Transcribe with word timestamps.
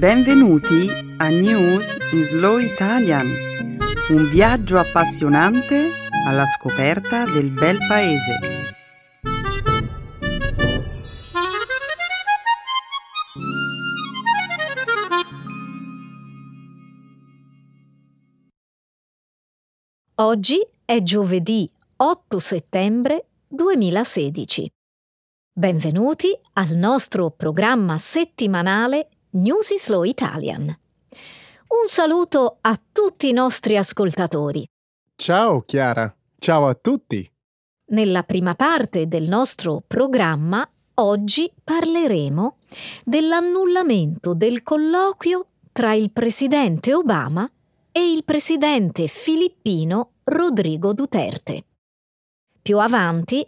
Benvenuti 0.00 0.88
a 1.18 1.28
News 1.28 1.94
in 2.12 2.24
Slow 2.24 2.56
Italian, 2.56 3.26
un 4.08 4.30
viaggio 4.30 4.78
appassionante 4.78 5.90
alla 6.26 6.46
scoperta 6.46 7.26
del 7.26 7.50
bel 7.50 7.76
paese. 7.86 8.38
Oggi 20.14 20.66
è 20.82 21.02
giovedì 21.02 21.70
8 21.96 22.38
settembre 22.38 23.26
2016. 23.48 24.66
Benvenuti 25.52 26.28
al 26.54 26.70
nostro 26.70 27.30
programma 27.32 27.98
settimanale 27.98 29.10
News 29.32 29.70
in 29.70 29.78
Slow 29.78 30.02
Italian. 30.02 30.66
Un 30.66 31.86
saluto 31.86 32.58
a 32.62 32.80
tutti 32.90 33.28
i 33.28 33.32
nostri 33.32 33.76
ascoltatori. 33.76 34.66
Ciao 35.14 35.60
Chiara, 35.60 36.12
ciao 36.36 36.66
a 36.66 36.74
tutti. 36.74 37.30
Nella 37.90 38.24
prima 38.24 38.56
parte 38.56 39.06
del 39.06 39.28
nostro 39.28 39.84
programma 39.86 40.68
oggi 40.94 41.48
parleremo 41.62 42.56
dell'annullamento 43.04 44.34
del 44.34 44.64
colloquio 44.64 45.46
tra 45.70 45.94
il 45.94 46.10
presidente 46.10 46.92
Obama 46.92 47.48
e 47.92 48.10
il 48.10 48.24
presidente 48.24 49.06
filippino 49.06 50.14
Rodrigo 50.24 50.92
Duterte. 50.92 51.66
Più 52.60 52.80
avanti 52.80 53.46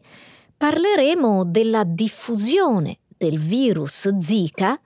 parleremo 0.56 1.44
della 1.44 1.82
diffusione 1.82 3.00
del 3.16 3.40
virus 3.40 4.16
Zika 4.20 4.80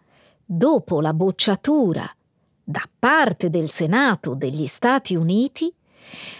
dopo 0.46 1.00
la 1.00 1.12
bocciatura 1.12 2.08
da 2.62 2.88
parte 2.98 3.50
del 3.50 3.68
Senato 3.68 4.34
degli 4.34 4.66
Stati 4.66 5.16
Uniti 5.16 5.74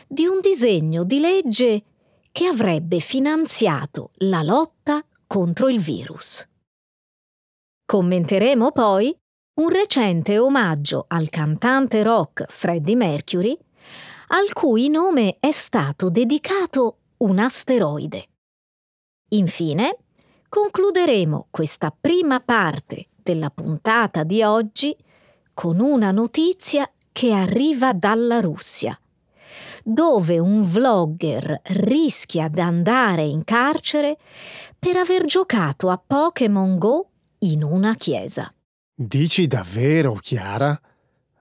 di 0.07 0.27
un 0.27 0.41
disegno 0.41 1.03
di 1.03 1.19
legge 1.19 1.83
che 2.31 2.47
avrebbe 2.47 3.01
finanziato 3.01 4.11
la 4.19 4.43
lotta 4.43 5.05
contro 5.27 5.69
il 5.69 5.81
virus. 5.81 6.49
Commenteremo 7.85 8.71
poi 8.71 9.17
un 9.55 9.69
recente 9.71 10.39
omaggio 10.39 11.05
al 11.09 11.29
cantante 11.29 12.03
rock 12.03 12.45
Freddie 12.49 12.95
Mercury, 12.95 13.57
al 14.29 14.53
cui 14.53 14.89
nome 14.89 15.39
è 15.41 15.51
stato 15.51 16.11
dedicato 16.11 16.99
un 17.19 17.39
asteroide. 17.39 18.29
Infine, 19.31 19.97
concluderemo 20.49 21.49
questa 21.51 21.91
prima 21.91 22.41
parte 22.41 23.09
della 23.27 23.51
puntata 23.51 24.23
di 24.23 24.45
oggi 24.45 24.97
con 25.53 25.81
una 25.81 26.13
notizia 26.13 26.89
che 27.11 27.33
arriva 27.33 27.93
dalla 27.93 28.39
Russia, 28.39 28.97
dove 29.83 30.39
un 30.39 30.63
vlogger 30.63 31.61
rischia 31.65 32.47
di 32.47 32.61
andare 32.61 33.25
in 33.25 33.43
carcere 33.43 34.17
per 34.79 34.95
aver 34.95 35.25
giocato 35.25 35.91
a 35.91 36.01
Pokémon 36.05 36.79
Go 36.79 37.09
in 37.41 37.65
una 37.65 37.97
chiesa. 37.97 38.53
Dici 38.95 39.49
davvero, 39.49 40.13
Chiara? 40.15 40.81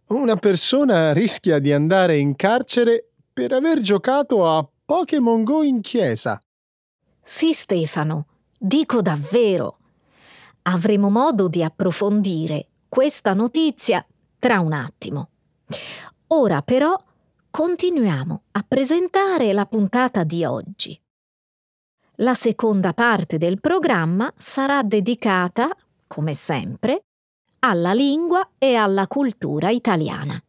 Una 0.08 0.38
persona 0.38 1.14
rischia 1.14 1.60
di 1.60 1.72
andare 1.72 2.18
in 2.18 2.36
carcere 2.36 3.12
per 3.32 3.52
aver 3.52 3.80
giocato 3.80 4.48
a 4.48 4.68
Pokémon 4.86 5.44
Go 5.44 5.62
in 5.62 5.82
chiesa. 5.82 6.42
Sì, 7.22 7.54
Stefano, 7.54 8.26
dico 8.58 9.04
davvero. 9.04 9.78
Avremo 10.68 11.10
modo 11.10 11.48
di 11.48 11.64
approfondire 11.64 12.68
questa 12.90 13.34
notizia 13.34 14.06
tra 14.40 14.60
un 14.60 14.74
attimo. 14.74 15.30
Ora 16.28 16.62
però 16.64 16.98
continuiamo 17.52 18.44
a 18.52 18.66
presentare 18.68 19.54
la 19.54 19.66
puntata 19.66 20.24
di 20.24 20.44
oggi. 20.44 21.00
La 22.20 22.34
seconda 22.34 22.94
parte 22.94 23.38
del 23.38 23.60
programma 23.60 24.32
sarà 24.38 24.82
dedicata, 24.82 25.70
come 26.08 26.34
sempre, 26.34 27.04
alla 27.60 27.94
lingua 27.94 28.52
e 28.58 28.76
alla 28.76 29.08
cultura 29.08 29.70
italiana. 29.70 30.42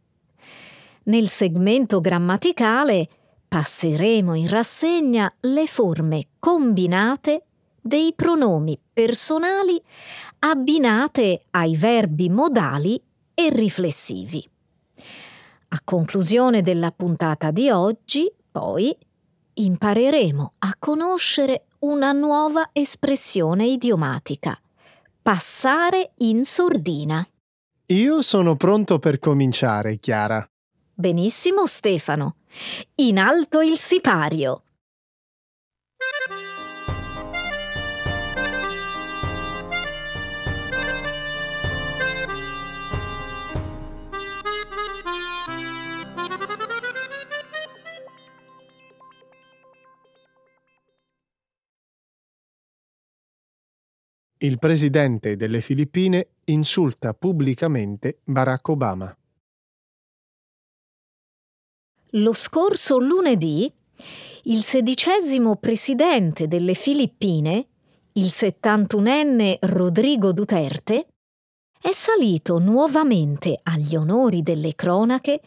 Nel 1.05 1.29
segmento 1.29 2.01
grammaticale 2.01 3.09
passeremo 3.47 4.35
in 4.35 4.49
rassegna 4.49 5.33
le 5.41 5.67
forme 5.67 6.29
combinate 6.39 7.46
dei 7.87 8.13
pronomi 8.15 8.79
personali 8.93 9.81
abbinate 10.41 11.45
ai 11.51 11.77
verbi 11.77 12.29
modali 12.29 13.01
e 13.35 13.49
riflessivi. 13.51 14.47
A 15.69 15.81
conclusione 15.83 16.63
della 16.63 16.91
puntata 16.91 17.51
di 17.51 17.71
oggi, 17.71 18.31
poi, 18.51 18.97
impareremo 19.55 20.53
a 20.59 20.75
conoscere 20.79 21.67
una 21.81 22.13
nuova 22.13 22.71
espressione 22.73 23.67
idiomatica 23.67 24.59
Passare 25.27 26.13
in 26.19 26.45
sordina. 26.45 27.29
Io 27.87 28.23
sono 28.23 28.55
pronto 28.55 29.01
per 29.01 29.19
cominciare, 29.19 29.99
Chiara. 29.99 30.49
Benissimo, 30.95 31.67
Stefano. 31.67 32.37
In 33.01 33.19
alto 33.19 33.61
il 33.61 33.77
sipario. 33.77 34.63
Il 54.47 54.61
presidente 54.61 55.35
delle 55.35 55.61
Filippine 55.61 56.29
insulta 56.45 57.15
pubblicamente 57.15 58.21
Barack 58.23 58.69
Obama. 58.69 59.17
Lo 62.11 62.33
scorso 62.33 63.01
lunedì 63.01 63.69
il 64.45 64.63
sedicesimo 64.63 65.57
presidente 65.57 66.47
delle 66.47 66.75
Filippine, 66.75 67.67
il 68.13 68.27
71enne 68.27 69.57
Rodrigo 69.63 70.33
Duterte, 70.33 71.09
è 71.81 71.91
salito 71.91 72.61
nuovamente 72.61 73.59
agli 73.65 73.97
onori 73.97 74.45
delle 74.45 74.77
cronache 74.77 75.41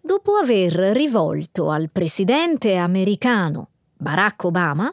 dopo 0.00 0.36
aver 0.36 0.72
rivolto 0.72 1.68
al 1.68 1.90
presidente 1.90 2.76
americano 2.76 3.68
Barack 3.94 4.44
Obama 4.44 4.90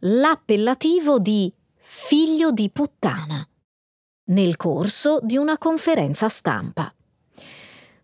l'appellativo 0.00 1.18
di 1.18 1.50
figlio 1.92 2.52
di 2.52 2.70
puttana, 2.70 3.44
nel 4.26 4.56
corso 4.56 5.18
di 5.22 5.36
una 5.36 5.58
conferenza 5.58 6.28
stampa. 6.28 6.94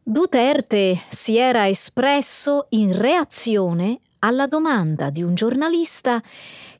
Duterte 0.02 1.04
si 1.08 1.36
era 1.36 1.68
espresso 1.68 2.66
in 2.70 2.98
reazione 2.98 4.00
alla 4.18 4.48
domanda 4.48 5.10
di 5.10 5.22
un 5.22 5.36
giornalista 5.36 6.20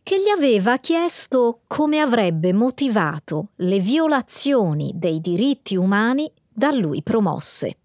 che 0.03 0.21
gli 0.21 0.29
aveva 0.29 0.79
chiesto 0.79 1.61
come 1.69 2.01
avrebbe 2.01 2.53
motivato 2.53 3.51
le 3.59 3.79
violazioni 3.79 4.91
dei 4.97 5.21
diritti 5.21 5.77
umani 5.77 6.29
da 6.53 6.73
lui 6.73 7.05
promosse. 7.05 7.79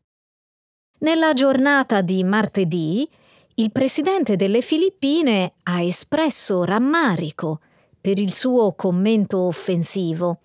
Nella 1.02 1.34
giornata 1.34 2.02
di 2.02 2.24
martedì, 2.24 3.08
il 3.54 3.72
presidente 3.72 4.36
delle 4.36 4.62
Filippine 4.62 5.54
ha 5.62 5.80
espresso 5.80 6.64
rammarico 6.64 7.60
per 8.02 8.18
il 8.18 8.34
suo 8.34 8.74
commento 8.74 9.42
offensivo, 9.42 10.40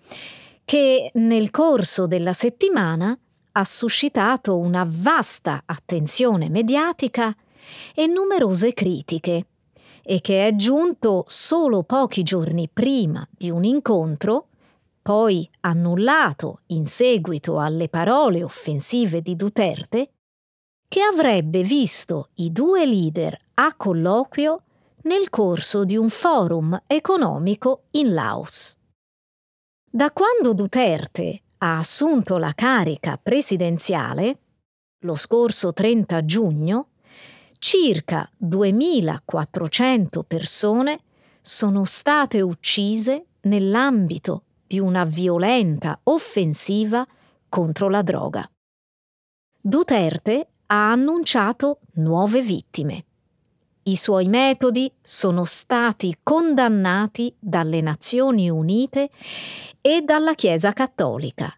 che 0.63 1.09
nel 1.15 1.49
corso 1.49 2.05
della 2.05 2.33
settimana 2.33 3.17
ha 3.53 3.63
suscitato 3.63 4.57
una 4.57 4.85
vasta 4.87 5.63
attenzione 5.65 6.47
mediatica 6.49 7.35
e 7.95 8.05
numerose 8.05 8.73
critiche, 8.73 9.47
e 10.03 10.21
che 10.21 10.47
è 10.47 10.55
giunto 10.55 11.25
solo 11.27 11.83
pochi 11.83 12.23
giorni 12.23 12.69
prima 12.71 13.27
di 13.29 13.49
un 13.49 13.63
incontro, 13.65 14.47
poi 15.01 15.49
annullato 15.61 16.61
in 16.67 16.85
seguito 16.85 17.59
alle 17.59 17.89
parole 17.89 18.43
offensive 18.43 19.21
di 19.21 19.35
Duterte, 19.35 20.11
che 20.87 21.01
avrebbe 21.01 21.63
visto 21.63 22.29
i 22.35 22.51
due 22.51 22.85
leader 22.85 23.37
a 23.55 23.73
colloquio 23.75 24.61
nel 25.07 25.29
corso 25.29 25.85
di 25.85 25.95
un 25.95 26.09
forum 26.09 26.79
economico 26.85 27.85
in 27.91 28.13
Laos. 28.13 28.75
Da 29.89 30.11
quando 30.11 30.53
Duterte 30.53 31.41
ha 31.59 31.77
assunto 31.77 32.37
la 32.37 32.51
carica 32.53 33.17
presidenziale, 33.17 34.39
lo 34.99 35.15
scorso 35.15 35.71
30 35.71 36.25
giugno, 36.25 36.89
circa 37.57 38.29
2400 38.35 40.23
persone 40.23 40.99
sono 41.41 41.85
state 41.85 42.41
uccise 42.41 43.27
nell'ambito 43.43 44.43
di 44.67 44.77
una 44.79 45.05
violenta 45.05 45.97
offensiva 46.03 47.07
contro 47.47 47.87
la 47.87 48.01
droga. 48.01 48.47
Duterte 49.59 50.49
ha 50.65 50.91
annunciato 50.91 51.79
nuove 51.93 52.41
vittime. 52.41 53.06
I 53.87 53.95
suoi 53.95 54.27
metodi 54.27 54.91
sono 55.01 55.45
stati 55.45 56.17
condannati 56.21 57.33
dalle 57.39 57.79
Nazioni 57.79 58.49
Unite 58.49 59.09
e 59.79 60.01
dalla 60.01 60.33
Chiesa 60.33 60.73
Cattolica, 60.73 61.55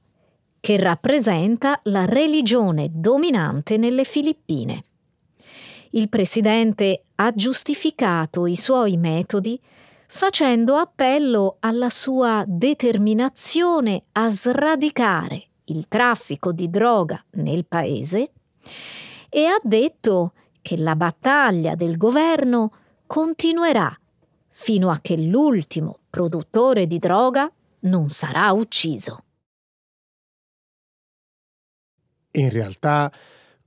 che 0.60 0.78
rappresenta 0.78 1.80
la 1.86 2.06
religione 2.06 2.90
dominante 2.92 3.78
nelle 3.78 4.04
Filippine. 4.04 4.84
Il 5.92 6.08
presidente 6.08 7.02
ha 7.16 7.34
giustificato 7.34 8.46
i 8.46 8.56
suoi 8.56 8.98
metodi 8.98 9.60
facendo 10.08 10.76
appello 10.76 11.58
alla 11.62 11.90
sua 11.90 12.44
determinazione 12.46 14.04
a 14.12 14.30
sradicare 14.30 15.48
il 15.66 15.88
traffico 15.88 16.52
di 16.52 16.70
droga 16.70 17.24
nel 17.32 17.66
paese 17.66 18.32
e 19.30 19.46
ha 19.46 19.60
detto 19.64 20.34
che 20.70 20.78
la 20.78 20.96
battaglia 20.96 21.74
del 21.74 21.98
governo 21.98 22.72
continuerà 23.08 23.92
fino 24.50 24.92
a 24.92 25.00
che 25.02 25.18
l'ultimo 25.18 26.02
produttore 26.12 26.86
di 26.86 27.00
droga 27.00 27.52
non 27.86 28.10
sarà 28.10 28.52
ucciso. 28.52 29.24
In 32.34 32.52
realtà, 32.52 33.12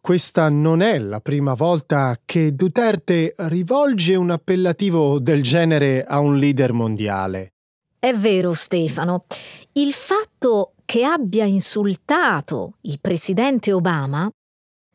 questa 0.00 0.48
non 0.48 0.80
è 0.80 1.00
la 1.00 1.18
prima 1.18 1.54
volta 1.54 2.20
che 2.24 2.54
Duterte 2.54 3.34
rivolge 3.36 4.14
un 4.14 4.30
appellativo 4.30 5.18
del 5.18 5.42
genere 5.42 6.04
a 6.04 6.20
un 6.20 6.38
leader 6.38 6.72
mondiale. 6.72 7.54
È 7.98 8.14
vero, 8.14 8.52
Stefano. 8.52 9.24
Il 9.72 9.92
fatto 9.92 10.74
che 10.84 11.02
abbia 11.02 11.46
insultato 11.46 12.74
il 12.82 13.00
presidente 13.00 13.72
Obama 13.72 14.30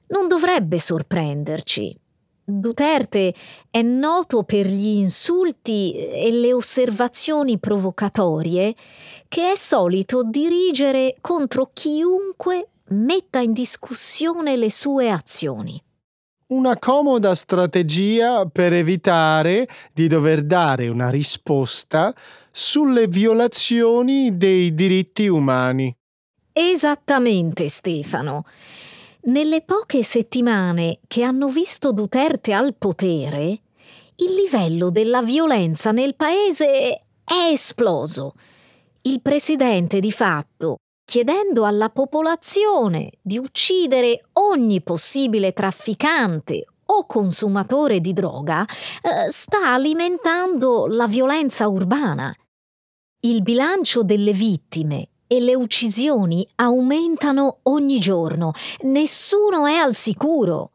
non 0.07 0.27
dovrebbe 0.27 0.80
sorprenderci. 0.80 1.98
Duterte 2.50 3.33
è 3.69 3.81
noto 3.81 4.44
per 4.44 4.68
gli 4.68 5.00
insulti 5.00 5.95
e 5.95 6.31
le 6.31 6.54
osservazioni 6.54 7.59
provocatorie 7.59 8.74
che 9.27 9.51
è 9.51 9.56
solito 9.57 10.24
dirigere 10.24 11.18
contro 11.19 11.71
chiunque 11.74 12.69
metta 12.89 13.39
in 13.39 13.51
discussione 13.51 14.56
le 14.56 14.71
sue 14.71 15.09
azioni. 15.09 15.81
Una 16.48 16.80
comoda 16.80 17.36
strategia 17.36 18.45
per 18.45 18.71
evitare 18.71 19.68
di 19.92 20.07
dover 20.07 20.45
dare 20.45 20.88
una 20.88 21.09
risposta 21.09 22.15
sulle 22.50 23.07
violazioni 23.07 24.38
dei 24.38 24.74
diritti 24.74 25.27
umani. 25.27 25.94
Esattamente, 26.54 27.68
Stefano. 27.68 28.45
Nelle 29.27 29.62
poche 29.62 30.03
settimane 30.03 31.00
che 31.06 31.21
hanno 31.21 31.50
visto 31.50 31.91
Duterte 31.91 32.53
al 32.53 32.75
potere, 32.75 33.59
il 34.15 34.33
livello 34.33 34.89
della 34.89 35.21
violenza 35.21 35.91
nel 35.91 36.15
paese 36.15 37.03
è 37.25 37.51
esploso. 37.51 38.35
Il 39.01 39.21
presidente 39.21 40.00
di 40.00 40.13
fatto, 40.13 40.77
chiedendo 41.03 41.65
alla 41.65 41.89
popolazione 41.89 43.12
di 43.21 43.38
uccidere 43.38 44.29
ogni 44.33 44.81
possibile 44.81 45.51
trafficante 45.51 46.65
o 46.85 47.06
consumatore 47.06 48.00
di 48.00 48.13
droga, 48.13 48.63
eh, 48.63 49.30
sta 49.30 49.73
alimentando 49.73 50.88
la 50.88 51.06
violenza 51.06 51.68
urbana. 51.68 52.33
Il 53.25 53.41
bilancio 53.41 54.03
delle 54.03 54.31
vittime 54.31 55.09
e 55.27 55.39
le 55.39 55.56
uccisioni 55.56 56.47
aumentano 56.56 57.59
ogni 57.63 58.00
giorno. 58.00 58.53
Nessuno 58.81 59.65
è 59.65 59.75
al 59.75 59.95
sicuro. 59.95 60.71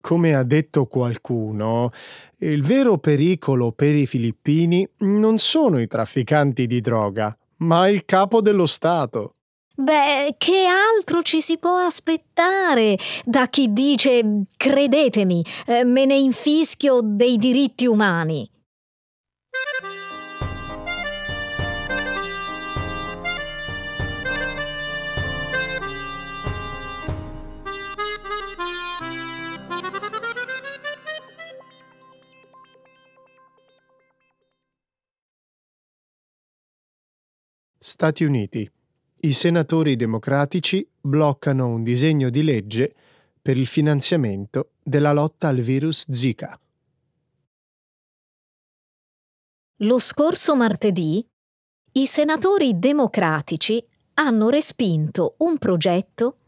Come 0.00 0.34
ha 0.34 0.42
detto 0.42 0.86
qualcuno, 0.86 1.90
il 2.38 2.64
vero 2.64 2.98
pericolo 2.98 3.70
per 3.70 3.94
i 3.94 4.06
filippini 4.06 4.88
non 4.98 5.38
sono 5.38 5.78
i 5.78 5.86
trafficanti 5.86 6.66
di 6.66 6.80
droga, 6.80 7.36
ma 7.58 7.88
il 7.88 8.04
capo 8.04 8.40
dello 8.40 8.66
Stato. 8.66 9.36
Beh, 9.74 10.34
che 10.38 10.66
altro 10.66 11.22
ci 11.22 11.40
si 11.40 11.56
può 11.56 11.78
aspettare 11.78 12.98
da 13.24 13.46
chi 13.46 13.72
dice 13.72 14.44
credetemi, 14.56 15.44
eh, 15.66 15.84
me 15.84 16.04
ne 16.04 16.16
infischio 16.16 17.00
dei 17.02 17.36
diritti 17.36 17.86
umani? 17.86 18.48
Stati 37.92 38.24
Uniti. 38.24 38.66
I 39.20 39.32
senatori 39.34 39.96
democratici 39.96 40.88
bloccano 40.98 41.68
un 41.68 41.82
disegno 41.82 42.30
di 42.30 42.42
legge 42.42 42.90
per 43.42 43.58
il 43.58 43.66
finanziamento 43.66 44.70
della 44.82 45.12
lotta 45.12 45.48
al 45.48 45.60
virus 45.60 46.10
Zika. 46.10 46.58
Lo 49.80 49.98
scorso 49.98 50.56
martedì 50.56 51.22
i 51.92 52.06
senatori 52.06 52.78
democratici 52.78 53.84
hanno 54.14 54.48
respinto 54.48 55.34
un 55.40 55.58
progetto 55.58 56.38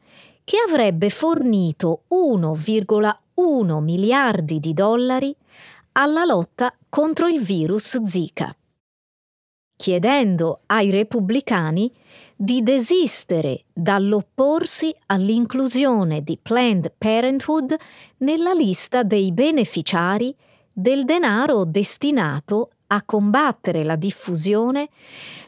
che 0.45 0.57
avrebbe 0.67 1.11
fornito 1.11 2.05
1,1 2.09 3.83
miliardi 3.83 4.61
di 4.61 4.73
dollari 4.73 5.37
alla 5.93 6.25
lotta 6.25 6.75
contro 6.89 7.29
il 7.29 7.43
virus 7.43 8.03
Zika 8.03 8.57
chiedendo 9.77 10.61
ai 10.67 10.91
repubblicani 10.91 11.93
di 12.37 12.63
desistere 12.63 13.65
dall'opporsi 13.73 14.95
all'inclusione 15.07 16.23
di 16.23 16.39
Planned 16.41 16.93
Parenthood 16.97 17.75
nella 18.19 18.53
lista 18.53 19.03
dei 19.03 19.33
beneficiari 19.33 20.35
del 20.73 21.05
denaro 21.05 21.65
destinato 21.65 22.71
a 22.89 23.03
combattere 23.03 23.85
la 23.85 23.97
diffusione 23.97 24.89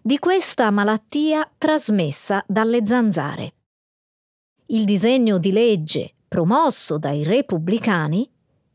di 0.02 0.18
questa 0.18 0.70
malattia 0.70 1.48
trasmessa 1.58 2.42
dalle 2.46 2.84
zanzare. 2.84 3.54
Il 4.66 4.84
disegno 4.84 5.38
di 5.38 5.52
legge 5.52 6.14
promosso 6.26 6.98
dai 6.98 7.22
repubblicani 7.22 8.28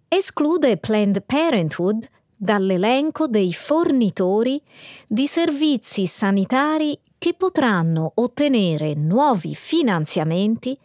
esclude 0.08 0.78
Planned 0.78 1.24
Parenthood 1.24 2.08
dall'elenco 2.42 3.28
dei 3.28 3.54
fornitori 3.54 4.60
di 5.06 5.28
servizi 5.28 6.08
sanitari 6.08 7.00
che 7.20 7.36
potranno 7.36 8.14
ottenere 8.16 8.96
nuovi 8.96 9.54
finanziamenti 9.54 10.76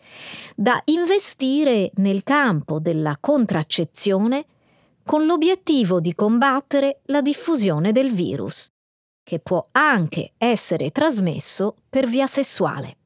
da 0.55 0.83
investire 0.85 1.93
nel 1.95 2.23
campo 2.25 2.79
della 2.79 3.17
contraccezione 3.19 4.45
con 5.03 5.25
l'obiettivo 5.25 5.99
di 5.99 6.15
combattere 6.15 7.01
la 7.05 7.23
diffusione 7.23 7.91
del 7.91 8.13
virus, 8.13 8.71
che 9.25 9.39
può 9.39 9.67
anche 9.73 10.35
essere 10.37 10.91
trasmesso 10.91 11.77
per 11.89 12.07
via 12.07 12.27
sessuale. 12.27 12.99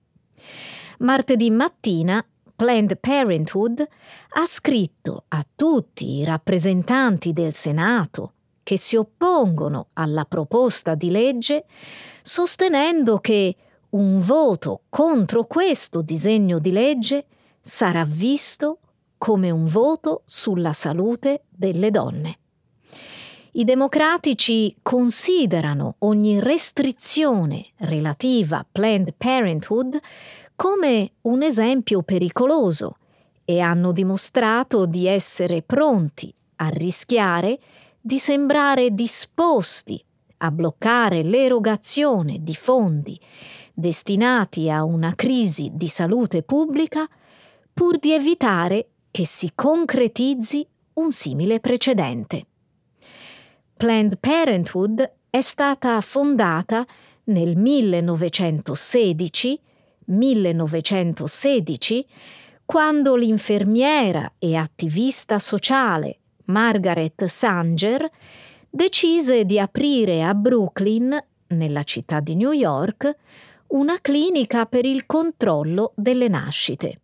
Martedì 0.98 1.50
mattina 1.50 2.24
Planned 2.56 2.98
Parenthood 2.98 3.86
ha 4.30 4.44
scritto 4.44 5.26
a 5.28 5.46
tutti 5.54 6.16
i 6.16 6.24
rappresentanti 6.24 7.32
del 7.32 7.54
Senato 7.54 8.32
che 8.70 8.78
si 8.78 8.94
oppongono 8.94 9.88
alla 9.94 10.24
proposta 10.24 10.94
di 10.94 11.10
legge, 11.10 11.64
sostenendo 12.22 13.18
che 13.18 13.56
un 13.90 14.20
voto 14.20 14.82
contro 14.88 15.42
questo 15.42 16.02
disegno 16.02 16.60
di 16.60 16.70
legge 16.70 17.26
sarà 17.60 18.04
visto 18.06 18.78
come 19.18 19.50
un 19.50 19.64
voto 19.64 20.22
sulla 20.24 20.72
salute 20.72 21.46
delle 21.48 21.90
donne. 21.90 22.38
I 23.54 23.64
democratici 23.64 24.76
considerano 24.82 25.96
ogni 25.98 26.38
restrizione 26.38 27.72
relativa 27.78 28.58
a 28.58 28.66
Planned 28.70 29.14
Parenthood 29.18 29.98
come 30.54 31.14
un 31.22 31.42
esempio 31.42 32.02
pericoloso 32.02 32.98
e 33.44 33.58
hanno 33.58 33.90
dimostrato 33.90 34.86
di 34.86 35.08
essere 35.08 35.60
pronti 35.60 36.32
a 36.62 36.68
rischiare 36.68 37.58
di 38.00 38.18
sembrare 38.18 38.94
disposti 38.94 40.02
a 40.38 40.50
bloccare 40.50 41.22
l'erogazione 41.22 42.38
di 42.40 42.54
fondi 42.54 43.20
destinati 43.74 44.70
a 44.70 44.84
una 44.84 45.14
crisi 45.14 45.70
di 45.72 45.88
salute 45.88 46.42
pubblica 46.42 47.06
pur 47.72 47.98
di 47.98 48.12
evitare 48.12 48.88
che 49.10 49.26
si 49.26 49.52
concretizzi 49.54 50.66
un 50.94 51.12
simile 51.12 51.60
precedente. 51.60 52.46
Planned 53.76 54.18
Parenthood 54.18 55.12
è 55.30 55.40
stata 55.40 56.00
fondata 56.00 56.84
nel 57.24 57.56
1916 57.56 59.60
1916 60.10 62.06
quando 62.64 63.16
l'infermiera 63.16 64.32
e 64.38 64.56
attivista 64.56 65.38
sociale 65.38 66.19
Margaret 66.50 67.24
Sanger 67.24 68.10
decise 68.68 69.44
di 69.44 69.58
aprire 69.58 70.22
a 70.22 70.34
Brooklyn, 70.34 71.16
nella 71.48 71.82
città 71.84 72.20
di 72.20 72.34
New 72.34 72.52
York, 72.52 73.16
una 73.68 73.98
clinica 74.00 74.66
per 74.66 74.84
il 74.84 75.06
controllo 75.06 75.92
delle 75.94 76.28
nascite. 76.28 77.00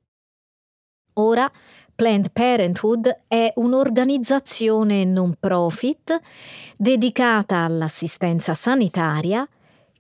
Ora 1.15 1.51
Planned 1.95 2.31
Parenthood 2.31 3.23
è 3.27 3.53
un'organizzazione 3.57 5.05
non 5.05 5.35
profit 5.41 6.21
dedicata 6.77 7.61
all'assistenza 7.61 8.53
sanitaria 8.53 9.49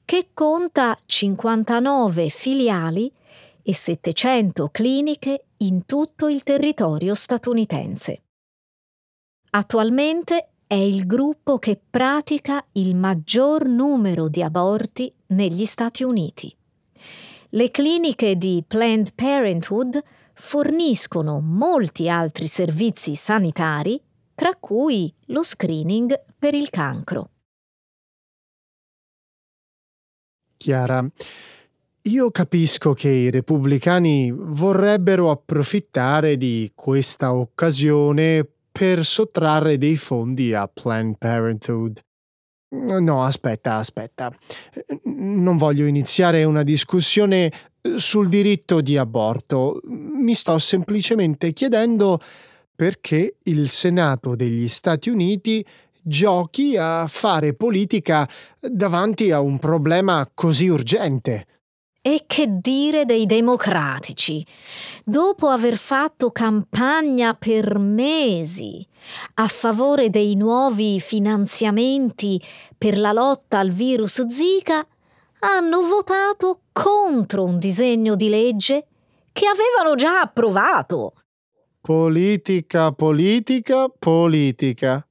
che 0.04 0.28
conta 0.34 0.96
59 1.06 2.28
filiali 2.28 3.10
e 3.62 3.72
700 3.72 4.68
cliniche 4.70 5.46
in 5.58 5.86
tutto 5.86 6.28
il 6.28 6.42
territorio 6.42 7.14
statunitense. 7.14 8.25
Attualmente 9.56 10.50
è 10.66 10.74
il 10.74 11.06
gruppo 11.06 11.58
che 11.58 11.80
pratica 11.88 12.62
il 12.72 12.94
maggior 12.94 13.66
numero 13.66 14.28
di 14.28 14.42
aborti 14.42 15.10
negli 15.28 15.64
Stati 15.64 16.04
Uniti. 16.04 16.54
Le 17.48 17.70
cliniche 17.70 18.36
di 18.36 18.62
Planned 18.68 19.14
Parenthood 19.14 20.02
forniscono 20.34 21.40
molti 21.40 22.10
altri 22.10 22.48
servizi 22.48 23.14
sanitari, 23.14 23.98
tra 24.34 24.54
cui 24.60 25.10
lo 25.28 25.42
screening 25.42 26.22
per 26.38 26.52
il 26.52 26.68
cancro. 26.68 27.30
Chiara, 30.58 31.02
io 32.02 32.30
capisco 32.30 32.92
che 32.92 33.08
i 33.08 33.30
repubblicani 33.30 34.30
vorrebbero 34.30 35.30
approfittare 35.30 36.36
di 36.36 36.72
questa 36.74 37.32
occasione 37.32 38.50
per 38.76 39.06
sottrarre 39.06 39.78
dei 39.78 39.96
fondi 39.96 40.52
a 40.52 40.68
Planned 40.68 41.16
Parenthood. 41.16 41.98
No, 42.68 43.24
aspetta, 43.24 43.76
aspetta. 43.76 44.30
Non 45.04 45.56
voglio 45.56 45.86
iniziare 45.86 46.44
una 46.44 46.62
discussione 46.62 47.50
sul 47.96 48.28
diritto 48.28 48.82
di 48.82 48.98
aborto. 48.98 49.80
Mi 49.84 50.34
sto 50.34 50.58
semplicemente 50.58 51.54
chiedendo 51.54 52.20
perché 52.74 53.36
il 53.44 53.70
Senato 53.70 54.34
degli 54.34 54.68
Stati 54.68 55.08
Uniti 55.08 55.64
giochi 56.02 56.76
a 56.76 57.06
fare 57.06 57.54
politica 57.54 58.28
davanti 58.60 59.30
a 59.30 59.40
un 59.40 59.58
problema 59.58 60.28
così 60.34 60.68
urgente. 60.68 61.46
E 62.06 62.22
che 62.28 62.46
dire 62.60 63.04
dei 63.04 63.26
democratici? 63.26 64.46
Dopo 65.04 65.48
aver 65.48 65.76
fatto 65.76 66.30
campagna 66.30 67.34
per 67.34 67.80
mesi 67.80 68.86
a 69.34 69.48
favore 69.48 70.08
dei 70.08 70.36
nuovi 70.36 71.00
finanziamenti 71.00 72.40
per 72.78 72.96
la 72.96 73.10
lotta 73.10 73.58
al 73.58 73.70
virus 73.70 74.24
Zika, 74.28 74.86
hanno 75.40 75.80
votato 75.80 76.60
contro 76.70 77.42
un 77.42 77.58
disegno 77.58 78.14
di 78.14 78.28
legge 78.28 78.86
che 79.32 79.46
avevano 79.48 79.96
già 79.96 80.20
approvato. 80.20 81.14
Politica, 81.80 82.92
politica, 82.92 83.88
politica. 83.88 85.04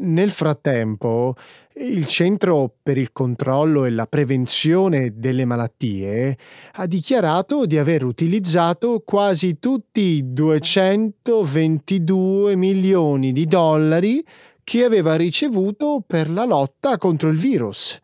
Nel 0.00 0.30
frattempo, 0.30 1.36
il 1.80 2.06
Centro 2.06 2.72
per 2.82 2.98
il 2.98 3.12
controllo 3.12 3.84
e 3.84 3.90
la 3.90 4.06
prevenzione 4.06 5.12
delle 5.16 5.44
malattie 5.44 6.36
ha 6.72 6.86
dichiarato 6.86 7.66
di 7.66 7.78
aver 7.78 8.02
utilizzato 8.04 9.04
quasi 9.04 9.60
tutti 9.60 10.00
i 10.00 10.32
222 10.32 12.56
milioni 12.56 13.30
di 13.32 13.46
dollari 13.46 14.24
che 14.64 14.82
aveva 14.84 15.14
ricevuto 15.14 16.02
per 16.06 16.30
la 16.30 16.44
lotta 16.44 16.96
contro 16.98 17.30
il 17.30 17.38
virus. 17.38 17.98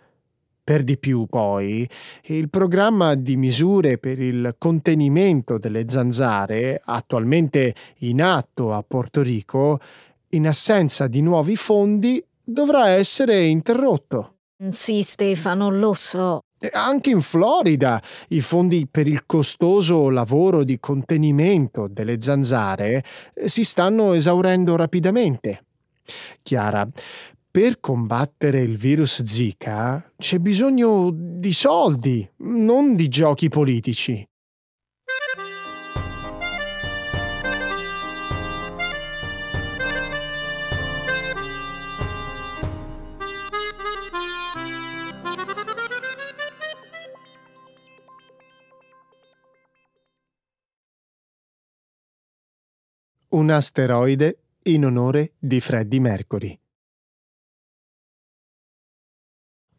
Per 0.63 0.83
di 0.83 0.97
più, 0.97 1.27
poi, 1.27 1.87
il 2.27 2.49
programma 2.49 3.17
di 3.17 3.37
misure 3.37 3.99
per 3.99 4.19
il 4.19 4.55
contenimento 4.57 5.59
delle 5.59 5.85
zanzare, 5.89 6.81
attualmente 6.83 7.75
in 7.99 8.23
atto 8.23 8.73
a 8.73 8.83
Porto 8.83 9.21
Rico, 9.21 9.79
in 10.31 10.47
assenza 10.47 11.07
di 11.07 11.21
nuovi 11.21 11.55
fondi, 11.55 12.25
dovrà 12.45 12.89
essere 12.89 13.45
interrotto. 13.45 14.37
Sì, 14.71 15.03
Stefano, 15.03 15.71
lo 15.71 15.95
so. 15.95 16.41
Anche 16.73 17.11
in 17.11 17.21
Florida 17.21 18.03
i 18.29 18.41
fondi 18.41 18.87
per 18.91 19.07
il 19.07 19.27
costoso 19.27 20.09
lavoro 20.09 20.65
di 20.65 20.79
contenimento 20.81 21.89
delle 21.89 22.21
zanzare 22.21 23.05
eh, 23.35 23.49
si 23.49 23.65
stanno 23.65 24.15
esaurendo 24.15 24.77
rapidamente. 24.77 25.65
Chiara, 26.43 26.89
per 27.51 27.81
combattere 27.81 28.61
il 28.61 28.77
virus 28.77 29.23
Zika 29.23 30.13
c'è 30.17 30.39
bisogno 30.39 31.11
di 31.13 31.53
soldi, 31.53 32.29
non 32.39 32.97
di 32.97 33.09
giochi 33.09 33.49
politici. 33.49 34.27
Un 53.35 53.51
asteroide 53.51 54.39
in 54.63 54.85
onore 54.85 55.33
di 55.41 55.61
Freddie 55.61 55.99
Mercury. 55.99 56.57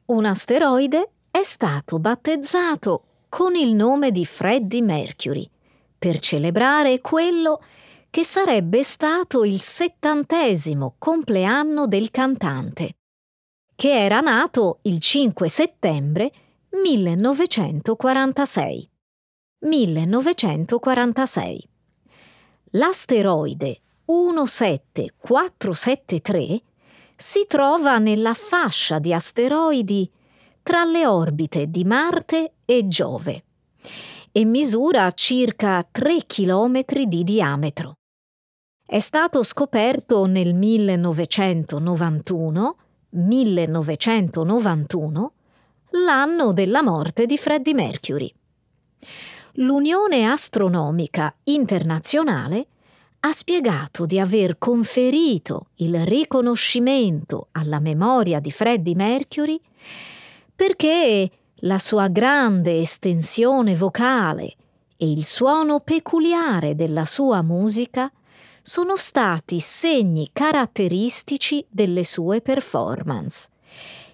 Un 0.08 0.26
asteroide 0.26 1.12
è 1.32 1.42
stato 1.44 2.00
battezzato 2.00 3.04
con 3.30 3.56
il 3.56 3.74
nome 3.74 4.12
di 4.12 4.26
Freddie 4.26 4.82
Mercury 4.82 5.50
per 5.98 6.20
celebrare 6.20 7.00
quello 7.00 7.64
che 8.10 8.26
sarebbe 8.26 8.84
stato 8.84 9.46
il 9.46 9.62
settantesimo 9.62 10.96
compleanno 11.00 11.88
del 11.88 12.12
cantante, 12.12 12.98
che 13.74 14.04
era 14.04 14.20
nato 14.20 14.80
il 14.82 15.00
5 15.00 15.48
settembre 15.48 16.30
1946. 16.72 18.90
1946 19.60 21.70
l'asteroide 22.75 23.79
17473 24.05 26.62
si 27.15 27.46
trova 27.48 27.98
nella 27.98 28.34
fascia 28.34 29.00
di 29.00 29.13
asteroidi 29.13 30.12
tra 30.62 30.84
le 30.84 31.08
orbite 31.08 31.70
di 31.70 31.86
Marte 31.86 32.55
e 32.65 32.86
Giove 32.88 33.44
e 34.32 34.46
misura 34.46 35.12
circa 35.12 35.86
3 35.89 36.25
km 36.25 36.84
di 37.05 37.24
diametro. 37.24 37.94
È 38.86 39.00
stato 39.00 39.41
scoperto 39.44 40.25
nel 40.25 40.53
1991, 40.53 42.77
1991 43.10 45.32
l'anno 46.03 46.51
della 46.51 46.84
morte 46.84 47.25
di 47.25 47.38
Freddie 47.38 47.74
Mercury 47.74 48.29
l'Unione 49.58 50.26
Astronomica 50.26 51.34
Internazionale 51.44 52.68
ha 53.22 53.32
spiegato 53.32 54.06
di 54.06 54.20
aver 54.20 54.58
conferito 54.58 55.68
il 55.76 56.06
riconoscimento 56.06 57.48
alla 57.54 57.80
memoria 57.80 58.42
di 58.42 58.52
Freddie 58.52 58.96
Mercury 58.96 59.60
perché 60.54 61.32
la 61.60 61.80
sua 61.80 62.10
grande 62.10 62.80
estensione 62.80 63.76
vocale 63.76 64.56
e 64.98 65.10
il 65.10 65.24
suono 65.24 65.80
peculiare 65.80 66.76
della 66.76 67.06
sua 67.06 67.42
musica 67.42 68.12
sono 68.62 68.98
stati 68.98 69.60
segni 69.60 70.32
caratteristici 70.34 71.66
delle 71.70 72.04
sue 72.04 72.42
performance 72.42 73.48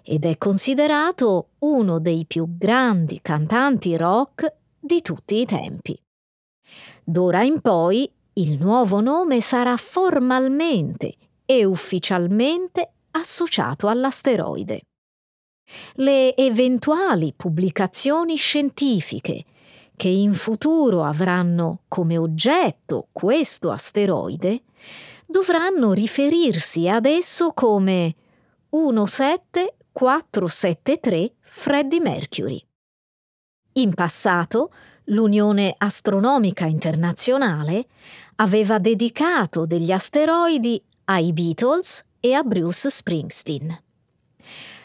ed 0.04 0.26
è 0.26 0.38
considerato 0.38 1.50
uno 1.60 2.00
dei 2.00 2.26
più 2.26 2.58
grandi 2.58 3.20
cantanti 3.22 3.98
rock 3.98 4.60
di 4.82 5.02
tutti 5.02 5.40
i 5.40 5.46
tempi. 5.46 5.98
D'ora 7.04 7.44
in 7.44 7.62
poi 7.62 8.12
il 8.34 8.60
nuovo 8.60 9.00
nome 9.02 9.42
sarà 9.42 9.76
formalmente 9.78 11.16
e 11.46 11.66
ufficialmente 11.66 12.94
associato 13.12 13.88
all'asteroide. 13.88 14.82
Le 15.94 16.36
eventuali 16.36 17.34
pubblicazioni 17.36 18.36
scientifiche 18.36 19.46
che 19.96 20.08
in 20.08 20.34
futuro 20.34 21.04
avranno 21.04 21.84
come 21.88 22.18
oggetto 22.18 23.10
questo 23.12 23.70
asteroide 23.70 24.64
dovranno 25.28 25.94
riferirsi 25.94 26.90
ad 26.90 27.06
esso 27.06 27.54
come 27.54 28.16
17473 28.70 31.36
Freddie 31.42 32.00
Mercury. 32.00 32.66
In 33.74 33.94
passato, 33.94 34.72
L'Unione 35.06 35.74
Astronomica 35.78 36.66
Internazionale 36.66 37.88
aveva 38.36 38.78
dedicato 38.78 39.66
degli 39.66 39.92
asteroidi 39.92 40.80
ai 41.06 41.34
Beatles 41.34 42.06
e 42.20 42.34
a 42.34 42.44
Bruce 42.44 42.88
Springsteen. 42.90 43.82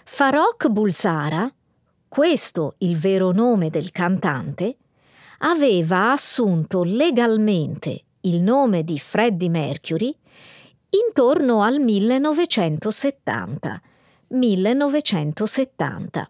Farok 0.04 0.68
Bulsara, 0.68 1.52
questo 2.08 2.76
il 2.78 2.96
vero 2.96 3.30
nome 3.30 3.68
del 3.70 3.92
cantante, 3.92 4.78
aveva 5.38 6.12
assunto 6.12 6.82
legalmente 6.82 8.04
il 8.22 8.40
nome 8.40 8.84
di 8.84 8.98
Freddie 8.98 9.50
Mercury 9.50 10.16
intorno 10.88 11.60
al 11.62 11.78
1970. 11.78 13.82
1970, 14.28 16.28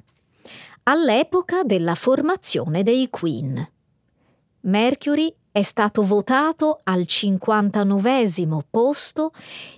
all'epoca 0.89 1.65
della 1.65 1.97
formazione 1.97 2.85
dei 2.85 3.11
Queen. 3.11 3.73
Mercury 4.61 5.35
è 5.51 5.63
stato 5.63 6.03
votato 6.05 6.81
al 6.85 7.07
59 7.07 8.25
posto 8.71 9.33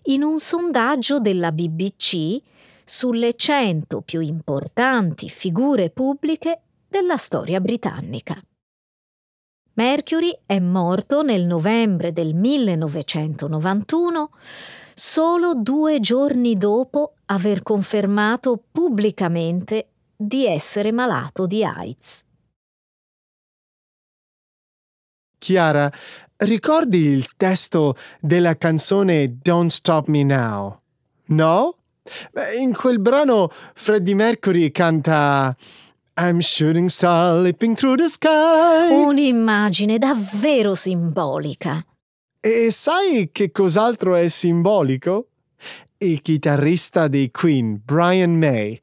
in 0.04 0.22
un 0.22 0.38
sondaggio 0.38 1.18
della 1.18 1.50
BBC 1.50 2.42
sulle 2.84 3.34
100 3.34 4.02
più 4.02 4.20
importanti 4.20 5.30
figure 5.30 5.88
pubbliche 5.88 6.60
della 6.86 7.16
storia 7.16 7.60
britannica. 7.60 8.38
Mercury 9.74 10.38
è 10.44 10.58
morto 10.58 11.22
nel 11.22 11.46
novembre 11.46 12.12
del 12.12 12.34
1991, 12.34 14.30
solo 14.94 15.54
due 15.54 16.00
giorni 16.00 16.58
dopo 16.58 17.14
aver 17.26 17.62
confermato 17.62 18.62
pubblicamente 18.70 19.86
di 20.20 20.46
essere 20.46 20.90
malato 20.90 21.46
di 21.46 21.64
AIDS. 21.64 22.24
Chiara, 25.38 25.90
ricordi 26.38 27.04
il 27.04 27.36
testo 27.36 27.96
della 28.18 28.56
canzone 28.56 29.38
Don't 29.40 29.70
Stop 29.70 30.08
Me 30.08 30.24
Now? 30.24 30.80
No? 31.26 31.76
In 32.58 32.74
quel 32.74 32.98
brano 32.98 33.50
Freddie 33.74 34.14
Mercury 34.14 34.72
canta 34.72 35.56
I'm 36.18 36.40
shooting 36.40 36.88
star 36.88 37.34
leaping 37.36 37.76
through 37.76 37.98
the 37.98 38.08
sky. 38.08 38.90
Un'immagine 38.90 39.98
davvero 39.98 40.74
simbolica. 40.74 41.84
E 42.40 42.70
sai 42.72 43.30
che 43.30 43.52
cos'altro 43.52 44.16
è 44.16 44.26
simbolico? 44.26 45.28
Il 45.98 46.22
chitarrista 46.22 47.06
dei 47.06 47.30
Queen, 47.30 47.80
Brian 47.84 48.36
May, 48.36 48.80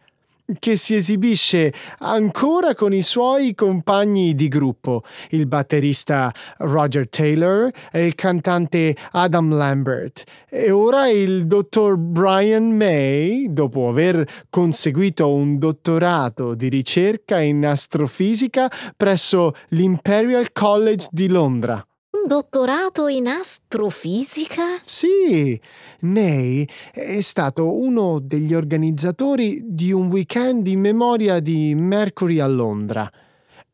che 0.60 0.76
si 0.76 0.96
esibisce 0.96 1.74
ancora 2.00 2.76
con 2.76 2.94
i 2.94 3.02
suoi 3.02 3.56
compagni 3.56 4.36
di 4.36 4.48
gruppo, 4.48 5.04
il 5.30 5.48
batterista 5.48 6.32
Roger 6.58 7.10
Taylor 7.10 7.72
e 7.92 8.06
il 8.06 8.16
cantante 8.16 8.96
Adam 9.12 9.54
Lambert. 9.54 10.24
E 10.50 10.72
ora 10.72 11.10
il 11.10 11.48
dottor 11.48 11.98
Brian 11.98 12.72
May, 12.72 13.52
dopo 13.52 13.90
aver 13.90 14.46
conseguito 14.50 15.34
un 15.34 15.58
dottorato 15.58 16.54
di 16.54 16.70
ricerca 16.70 17.40
in 17.40 17.66
astrofisica 17.66 18.70
presso 18.96 19.54
l'Imperial 19.70 20.52
College 20.52 21.08
di 21.12 21.28
Londra 21.28 21.86
dottorato 22.28 23.08
in 23.08 23.28
astrofisica? 23.28 24.80
Sì, 24.82 25.60
May 26.02 26.68
è 26.92 27.22
stato 27.22 27.78
uno 27.78 28.20
degli 28.20 28.54
organizzatori 28.54 29.62
di 29.64 29.92
un 29.92 30.08
weekend 30.08 30.68
in 30.68 30.80
memoria 30.80 31.40
di 31.40 31.76
Mercury 31.76 32.40
a 32.40 32.48
Londra. 32.48 33.12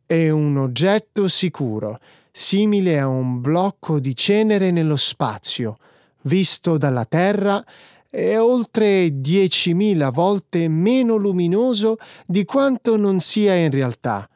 È 0.06 0.30
un 0.30 0.58
oggetto 0.58 1.28
sicuro, 1.28 2.00
simile 2.32 3.00
a 3.00 3.08
un 3.08 3.42
blocco 3.42 4.00
di 4.00 4.16
cenere 4.16 4.72
nello 4.72 4.98
spazio, 4.98 5.78
visto 6.24 6.78
dalla 6.78 7.06
Terra 7.06 7.64
è 8.10 8.38
oltre 8.38 9.08
10.000 9.08 10.12
volte 10.12 10.68
meno 10.68 11.16
luminoso 11.16 11.98
di 12.26 12.44
quanto 12.44 12.98
non 12.98 13.22
sia 13.22 13.56
in 13.56 13.72
realtà 13.72 14.28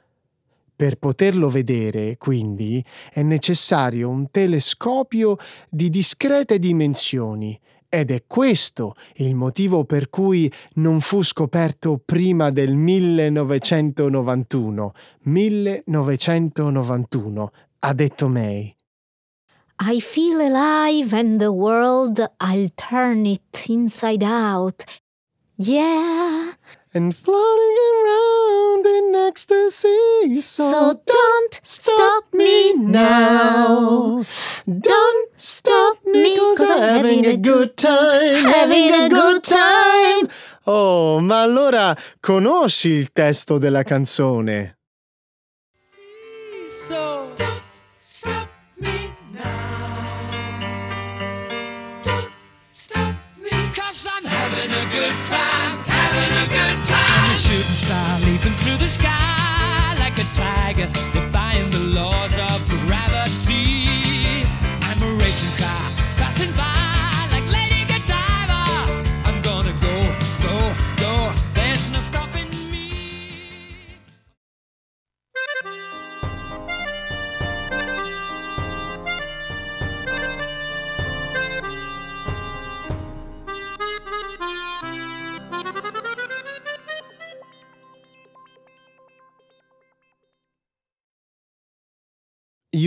per 0.75 0.97
poterlo 0.97 1.47
vedere, 1.49 2.17
quindi, 2.17 2.83
è 3.11 3.21
necessario 3.21 4.09
un 4.09 4.29
telescopio 4.29 5.37
di 5.69 5.89
discrete 5.89 6.59
dimensioni 6.59 7.57
ed 7.87 8.11
è 8.11 8.25
questo 8.27 8.95
il 9.15 9.35
motivo 9.35 9.85
per 9.85 10.09
cui 10.09 10.51
non 10.75 10.99
fu 10.99 11.23
scoperto 11.23 12.01
prima 12.03 12.49
del 12.49 12.75
1991. 12.75 14.93
1991, 15.21 17.51
ha 17.79 17.93
detto 17.93 18.27
May. 18.27 18.75
I 19.77 19.99
feel 20.01 20.39
alive 20.39 21.13
and 21.13 21.37
the 21.39 21.47
world 21.47 22.19
I'll 22.41 22.69
turn 22.75 23.25
it 23.25 23.65
inside 23.67 24.23
out. 24.23 24.83
Yeah. 25.57 26.53
And 26.95 27.13
floating 27.13 27.77
around 27.91 28.85
in 28.85 29.15
ecstasy. 29.27 30.39
So, 30.39 30.71
so 30.71 31.01
don't 31.05 31.59
stop 31.61 32.23
me 32.31 32.73
now. 32.73 34.23
Don't 34.65 35.29
stop 35.35 35.97
me 36.05 36.37
cause 36.37 36.61
I'm 36.61 37.03
having 37.03 37.25
a 37.25 37.35
good 37.35 37.75
time. 37.75 38.45
Having 38.45 38.93
a 38.93 39.09
good 39.09 39.43
time. 39.43 40.29
Oh, 40.67 41.19
ma 41.19 41.41
allora 41.41 41.93
conosci 42.21 42.91
il 42.91 43.11
testo 43.11 43.57
della 43.57 43.83
canzone? 43.83 44.77
So 46.65 47.33
don't 47.35 47.61
stop 47.99 48.54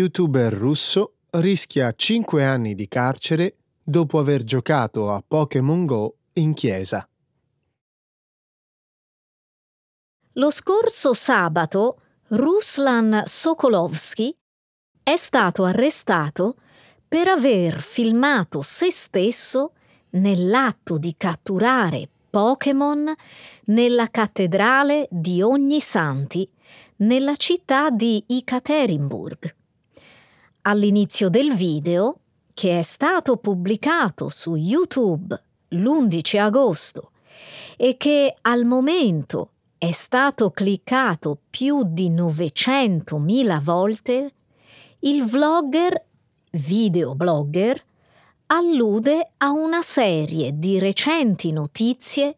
youtuber 0.09 0.53
russo 0.55 1.17
rischia 1.33 1.93
5 1.95 2.43
anni 2.43 2.75
di 2.75 2.89
carcere 2.89 3.57
dopo 3.83 4.19
aver 4.19 4.43
giocato 4.43 5.13
a 5.13 5.23
Pokémon 5.27 5.85
Go 5.85 6.17
in 6.35 6.55
chiesa. 6.55 7.07
Lo 10.33 10.51
scorso 10.51 11.13
sabato 11.13 12.01
Ruslan 12.29 13.23
Sokolovsky 13.27 14.35
è 15.03 15.17
stato 15.17 15.65
arrestato 15.65 16.57
per 17.07 17.29
aver 17.29 17.81
filmato 17.81 18.63
se 18.63 18.91
stesso 18.91 19.73
nell'atto 20.11 20.97
di 20.97 21.15
catturare 21.19 22.09
Pokémon 22.31 23.13
nella 23.65 24.09
cattedrale 24.09 25.07
di 25.11 25.43
Ognisanti 25.43 26.49
nella 26.97 27.37
città 27.37 27.91
di 27.91 28.25
Ekaterinburg. 28.27 29.57
All'inizio 30.69 31.31
del 31.31 31.55
video, 31.55 32.19
che 32.53 32.79
è 32.79 32.83
stato 32.83 33.39
pubblicato 33.39 34.29
su 34.29 34.55
YouTube 34.55 35.43
l'11 35.69 36.39
agosto 36.39 37.13
e 37.79 37.97
che 37.97 38.37
al 38.43 38.67
momento 38.67 39.53
è 39.79 39.91
stato 39.93 40.51
cliccato 40.51 41.39
più 41.49 41.85
di 41.87 42.11
900.000 42.11 43.63
volte, 43.63 44.33
il 44.99 45.25
vlogger, 45.25 46.05
videoblogger, 46.51 47.83
allude 48.49 49.31
a 49.39 49.49
una 49.49 49.81
serie 49.81 50.59
di 50.59 50.79
recenti 50.79 51.51
notizie 51.51 52.37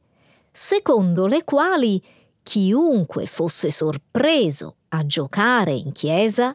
secondo 0.52 1.26
le 1.26 1.42
quali 1.42 2.00
chiunque 2.44 3.26
fosse 3.26 3.72
sorpreso 3.72 4.76
a 4.90 5.04
giocare 5.04 5.72
in 5.72 5.90
chiesa 5.90 6.54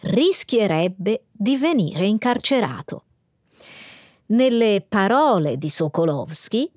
rischierebbe 0.00 1.24
di 1.30 1.56
venire 1.56 2.06
incarcerato. 2.06 3.04
Nelle 4.26 4.84
parole 4.86 5.56
di 5.56 5.68
Sokolovsky, 5.68 6.70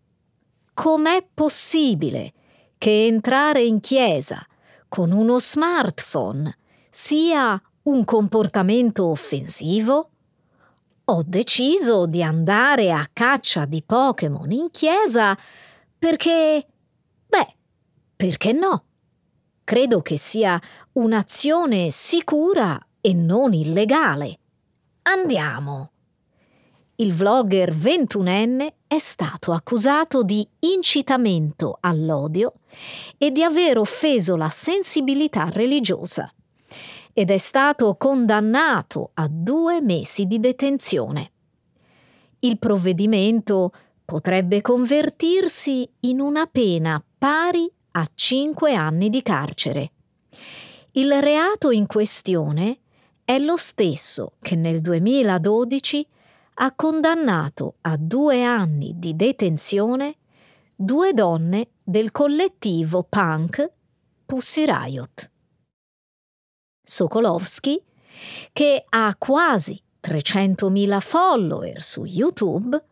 com'è 0.73 1.25
possibile 1.33 2.33
che 2.77 3.05
entrare 3.05 3.61
in 3.63 3.79
chiesa 3.79 4.45
con 4.89 5.11
uno 5.11 5.39
smartphone 5.39 6.57
sia 6.89 7.61
un 7.83 8.03
comportamento 8.05 9.05
offensivo? 9.05 10.09
Ho 11.05 11.23
deciso 11.25 12.05
di 12.05 12.23
andare 12.23 12.91
a 12.91 13.07
caccia 13.11 13.65
di 13.65 13.83
Pokémon 13.83 14.51
in 14.51 14.71
chiesa 14.71 15.37
perché... 15.97 16.65
beh, 17.27 17.55
perché 18.15 18.51
no? 18.51 18.85
Credo 19.63 20.01
che 20.01 20.17
sia 20.17 20.59
un'azione 20.93 21.89
sicura 21.91 22.79
e 23.05 23.13
non 23.13 23.51
illegale. 23.51 24.39
Andiamo. 25.01 25.91
Il 26.95 27.13
vlogger 27.13 27.73
ventunenne 27.73 28.75
è 28.87 28.97
stato 28.97 29.51
accusato 29.51 30.23
di 30.23 30.47
incitamento 30.59 31.77
all'odio 31.81 32.53
e 33.17 33.31
di 33.31 33.43
aver 33.43 33.77
offeso 33.77 34.37
la 34.37 34.47
sensibilità 34.47 35.49
religiosa 35.49 36.33
ed 37.11 37.29
è 37.29 37.37
stato 37.37 37.93
condannato 37.95 39.11
a 39.15 39.27
due 39.29 39.81
mesi 39.81 40.25
di 40.25 40.39
detenzione. 40.39 41.31
Il 42.39 42.57
provvedimento 42.57 43.71
potrebbe 44.05 44.61
convertirsi 44.61 45.89
in 46.01 46.21
una 46.21 46.47
pena 46.47 47.03
pari 47.17 47.69
a 47.91 48.07
cinque 48.15 48.75
anni 48.75 49.09
di 49.09 49.21
carcere. 49.21 49.91
Il 50.91 51.11
reato 51.21 51.71
in 51.71 51.85
questione 51.85 52.77
è 53.25 53.39
lo 53.39 53.57
stesso 53.57 54.33
che 54.39 54.55
nel 54.55 54.81
2012 54.81 56.07
ha 56.55 56.73
condannato 56.75 57.75
a 57.81 57.95
due 57.97 58.43
anni 58.43 58.93
di 58.97 59.15
detenzione 59.15 60.17
due 60.75 61.13
donne 61.13 61.69
del 61.83 62.11
collettivo 62.11 63.03
punk 63.03 63.71
Pussy 64.25 64.65
Riot. 64.65 65.31
Sokolovsky, 66.83 67.81
che 68.51 68.85
ha 68.89 69.15
quasi 69.17 69.81
300.000 70.03 70.99
follower 70.99 71.81
su 71.81 72.03
YouTube, 72.03 72.83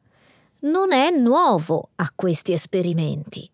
non 0.59 0.93
è 0.93 1.09
nuovo 1.09 1.89
a 1.95 2.11
questi 2.15 2.53
esperimenti. 2.53 3.49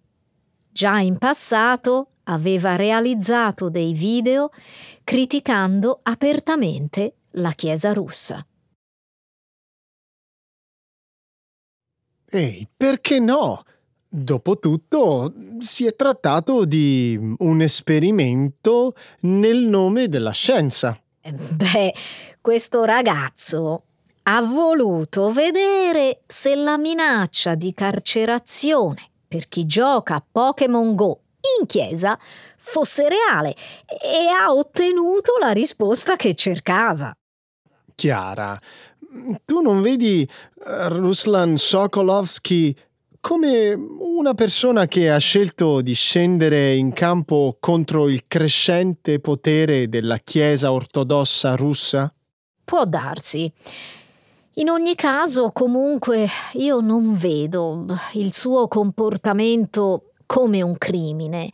Già 0.69 0.99
in 0.99 1.17
passato 1.17 2.11
aveva 2.27 2.75
realizzato 2.75 3.69
dei 3.69 3.93
video 3.93 4.49
criticando 5.03 5.99
apertamente 6.03 7.15
la 7.31 7.51
Chiesa 7.51 7.93
russa. 7.93 8.45
Ehi, 12.29 12.67
perché 12.75 13.19
no? 13.19 13.63
Dopotutto 14.09 15.33
si 15.59 15.85
è 15.85 15.95
trattato 15.95 16.65
di 16.65 17.17
un 17.37 17.61
esperimento 17.61 18.95
nel 19.21 19.63
nome 19.63 20.07
della 20.07 20.31
scienza. 20.31 20.99
Eh, 21.21 21.31
beh, 21.31 21.93
questo 22.41 22.83
ragazzo 22.83 23.83
ha 24.23 24.41
voluto 24.41 25.31
vedere 25.31 26.21
se 26.25 26.55
la 26.55 26.77
minaccia 26.77 27.55
di 27.55 27.73
carcerazione 27.73 29.09
per 29.27 29.47
chi 29.47 29.65
gioca 29.65 30.15
a 30.15 30.23
Pokémon 30.29 30.95
Go 30.95 31.21
in 31.59 31.65
chiesa 31.65 32.17
fosse 32.57 33.07
reale 33.09 33.55
e 33.87 34.27
ha 34.27 34.51
ottenuto 34.53 35.37
la 35.39 35.51
risposta 35.51 36.15
che 36.15 36.35
cercava. 36.35 37.15
Chiara, 37.95 38.59
tu 39.45 39.61
non 39.61 39.81
vedi 39.81 40.21
eh, 40.23 40.89
Ruslan 40.89 41.57
Sokolovsky 41.57 42.75
come 43.19 43.73
una 43.73 44.33
persona 44.33 44.87
che 44.87 45.09
ha 45.11 45.17
scelto 45.17 45.81
di 45.81 45.93
scendere 45.93 46.75
in 46.75 46.93
campo 46.93 47.57
contro 47.59 48.07
il 48.07 48.25
crescente 48.25 49.19
potere 49.19 49.89
della 49.89 50.19
Chiesa 50.19 50.71
ortodossa 50.71 51.55
russa? 51.55 52.13
Può 52.63 52.85
darsi. 52.85 53.51
In 54.53 54.69
ogni 54.69 54.95
caso, 54.95 55.51
comunque, 55.51 56.27
io 56.53 56.79
non 56.79 57.15
vedo 57.15 57.85
il 58.13 58.33
suo 58.33 58.67
comportamento 58.67 60.06
come 60.27 60.61
un 60.61 60.77
crimine. 60.77 61.51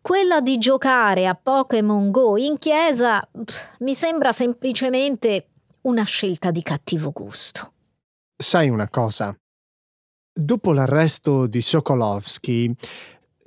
Quella 0.00 0.40
di 0.40 0.58
giocare 0.58 1.26
a 1.26 1.34
Pokémon 1.34 2.12
Go 2.12 2.36
in 2.36 2.58
chiesa 2.58 3.26
mi 3.80 3.94
sembra 3.94 4.30
semplicemente 4.30 5.48
una 5.82 6.04
scelta 6.04 6.52
di 6.52 6.62
cattivo 6.62 7.10
gusto. 7.10 7.72
Sai 8.36 8.68
una 8.68 8.88
cosa? 8.88 9.36
Dopo 10.34 10.72
l'arresto 10.72 11.46
di 11.46 11.60
Sokolovsky 11.60 12.74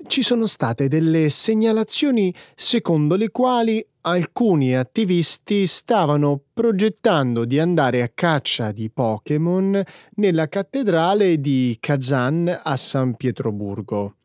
ci 0.07 0.21
sono 0.21 0.45
state 0.45 0.87
delle 0.87 1.29
segnalazioni 1.29 2.33
secondo 2.53 3.15
le 3.15 3.31
quali 3.31 3.85
alcuni 4.01 4.75
attivisti 4.75 5.65
stavano 5.65 6.39
progettando 6.53 7.43
di 7.43 7.59
andare 7.59 8.01
a 8.03 8.11
caccia 8.13 8.71
di 8.71 8.89
Pokémon 8.91 9.81
nella 10.15 10.47
cattedrale 10.47 11.39
di 11.41 11.75
Kazan 11.79 12.61
a 12.63 12.75
San 12.77 13.15
Pietroburgo. 13.15 14.15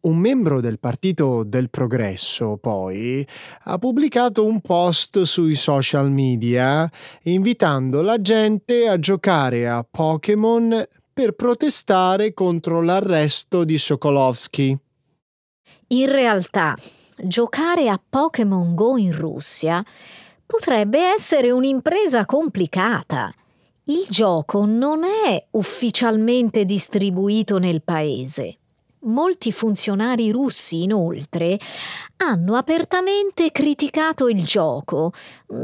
Un 0.00 0.16
membro 0.16 0.60
del 0.60 0.78
Partito 0.78 1.42
del 1.44 1.70
Progresso, 1.70 2.56
poi, 2.56 3.26
ha 3.64 3.78
pubblicato 3.78 4.44
un 4.44 4.60
post 4.60 5.22
sui 5.22 5.54
social 5.54 6.10
media 6.10 6.90
invitando 7.24 8.00
la 8.00 8.20
gente 8.20 8.88
a 8.88 8.98
giocare 8.98 9.68
a 9.68 9.86
Pokémon 9.88 10.86
per 11.12 11.32
protestare 11.32 12.32
contro 12.32 12.80
l'arresto 12.80 13.64
di 13.64 13.76
Sokolovsky. 13.76 14.78
In 15.88 16.10
realtà, 16.10 16.74
giocare 17.16 17.88
a 17.88 18.00
Pokémon 18.08 18.74
Go 18.74 18.96
in 18.96 19.12
Russia 19.12 19.84
potrebbe 20.46 21.12
essere 21.12 21.50
un'impresa 21.50 22.24
complicata. 22.24 23.32
Il 23.84 24.06
gioco 24.08 24.64
non 24.64 25.02
è 25.04 25.46
ufficialmente 25.50 26.64
distribuito 26.64 27.58
nel 27.58 27.82
paese. 27.82 28.59
Molti 29.02 29.50
funzionari 29.50 30.30
russi, 30.30 30.82
inoltre, 30.82 31.58
hanno 32.18 32.56
apertamente 32.56 33.50
criticato 33.50 34.28
il 34.28 34.44
gioco, 34.44 35.12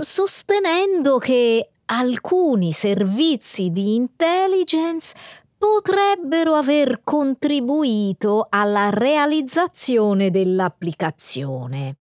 sostenendo 0.01 1.18
che 1.18 1.68
alcuni 1.87 2.72
servizi 2.72 3.70
di 3.70 3.94
intelligence 3.94 5.14
potrebbero 5.59 6.55
aver 6.55 7.01
contribuito 7.05 8.46
alla 8.49 8.88
realizzazione 8.90 10.31
dell'applicazione. 10.31 11.96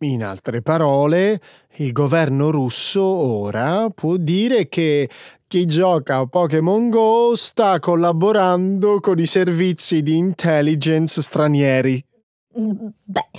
In 0.00 0.22
altre 0.22 0.60
parole, 0.60 1.40
il 1.76 1.92
governo 1.92 2.50
russo 2.50 3.02
ora 3.02 3.88
può 3.88 4.18
dire 4.18 4.68
che 4.68 5.08
chi 5.48 5.64
gioca 5.64 6.18
a 6.18 6.26
Pokémon 6.26 6.90
Go 6.90 7.34
sta 7.34 7.78
collaborando 7.78 9.00
con 9.00 9.18
i 9.18 9.24
servizi 9.24 10.02
di 10.02 10.16
intelligence 10.16 11.22
stranieri. 11.22 12.04
Beh, 12.52 13.30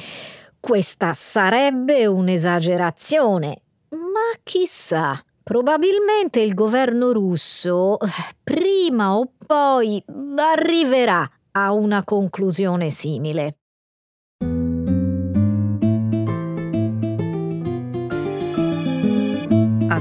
questa 0.60 1.14
sarebbe 1.14 2.08
un'esagerazione, 2.08 3.62
ma 3.90 4.40
chissà. 4.42 5.22
Probabilmente 5.44 6.42
il 6.42 6.56
governo 6.56 7.12
russo 7.12 7.98
prima 8.44 9.16
o 9.16 9.32
poi 9.46 10.04
arriverà 10.36 11.30
a 11.52 11.72
una 11.72 12.04
conclusione 12.04 12.90
simile. 12.90 13.60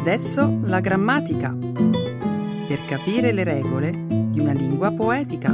Adesso 0.08 0.60
la 0.66 0.78
grammatica. 0.78 1.52
Per 1.52 2.78
capire 2.86 3.32
le 3.32 3.42
regole 3.42 3.90
di 3.90 4.38
una 4.38 4.52
lingua 4.52 4.92
poetica. 4.92 5.50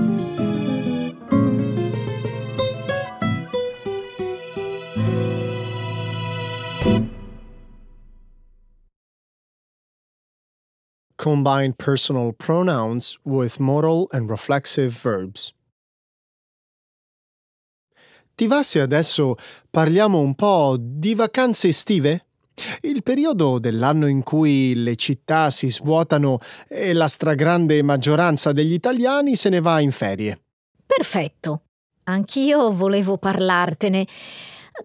Combine 11.16 11.72
personal 11.72 12.34
pronouns 12.34 13.18
with 13.24 13.58
modal 13.58 14.06
and 14.12 14.28
reflexive 14.28 14.92
verbs. 15.02 15.54
Ti 18.34 18.46
va 18.46 18.62
se 18.62 18.82
adesso 18.82 19.36
parliamo 19.70 20.20
un 20.20 20.34
po' 20.34 20.76
di 20.78 21.14
vacanze 21.14 21.68
estive? 21.68 22.26
Il 22.82 23.02
periodo 23.02 23.58
dell'anno 23.58 24.06
in 24.06 24.22
cui 24.22 24.74
le 24.74 24.96
città 24.96 25.50
si 25.50 25.70
svuotano 25.70 26.38
e 26.68 26.92
la 26.92 27.08
stragrande 27.08 27.82
maggioranza 27.82 28.52
degli 28.52 28.72
italiani 28.72 29.36
se 29.36 29.48
ne 29.48 29.60
va 29.60 29.80
in 29.80 29.90
ferie. 29.90 30.40
Perfetto. 30.84 31.62
Anch'io 32.04 32.72
volevo 32.72 33.16
parlartene. 33.16 34.06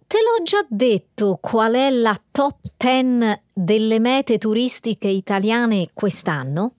Te 0.05 0.17
l'ho 0.17 0.43
già 0.43 0.65
detto 0.69 1.39
qual 1.41 1.73
è 1.73 1.89
la 1.89 2.15
top 2.31 2.59
10 2.77 3.41
delle 3.53 3.99
mete 3.99 4.37
turistiche 4.37 5.07
italiane 5.07 5.89
quest'anno? 5.93 6.73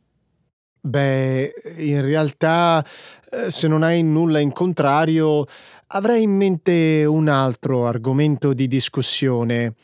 Beh, 0.80 1.52
in 1.78 2.02
realtà, 2.02 2.84
eh, 3.30 3.50
se 3.50 3.66
non 3.66 3.82
hai 3.82 4.02
nulla 4.02 4.38
in 4.38 4.52
contrario, 4.52 5.44
avrei 5.88 6.22
in 6.22 6.30
mente 6.30 7.04
un 7.04 7.28
altro 7.28 7.86
argomento 7.86 8.52
di 8.52 8.68
discussione. 8.68 9.74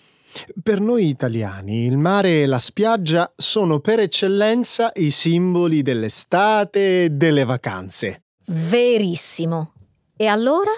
Per 0.62 0.80
noi 0.80 1.08
italiani 1.08 1.84
il 1.84 1.96
mare 1.96 2.42
e 2.42 2.46
la 2.46 2.58
spiaggia 2.58 3.32
sono 3.36 3.80
per 3.80 4.00
eccellenza 4.00 4.90
i 4.94 5.10
simboli 5.10 5.82
dell'estate 5.82 7.04
e 7.04 7.10
delle 7.10 7.44
vacanze. 7.44 8.24
Verissimo. 8.46 9.72
E 10.16 10.26
allora? 10.26 10.72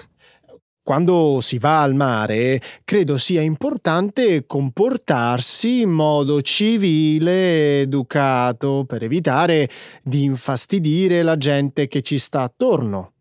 Quando 0.87 1.39
si 1.41 1.57
va 1.57 1.81
al 1.81 1.95
mare, 1.95 2.61
credo 2.85 3.17
sia 3.17 3.41
importante 3.41 4.45
comportarsi 4.45 5.81
in 5.81 5.89
modo 5.89 6.41
civile, 6.41 7.81
educato, 7.81 8.85
per 8.87 9.03
evitare 9.03 9.69
di 10.01 10.23
infastidire 10.23 11.23
la 11.23 11.35
gente 11.35 11.89
che 11.89 12.01
ci 12.01 12.17
sta 12.17 12.43
attorno. 12.43 13.11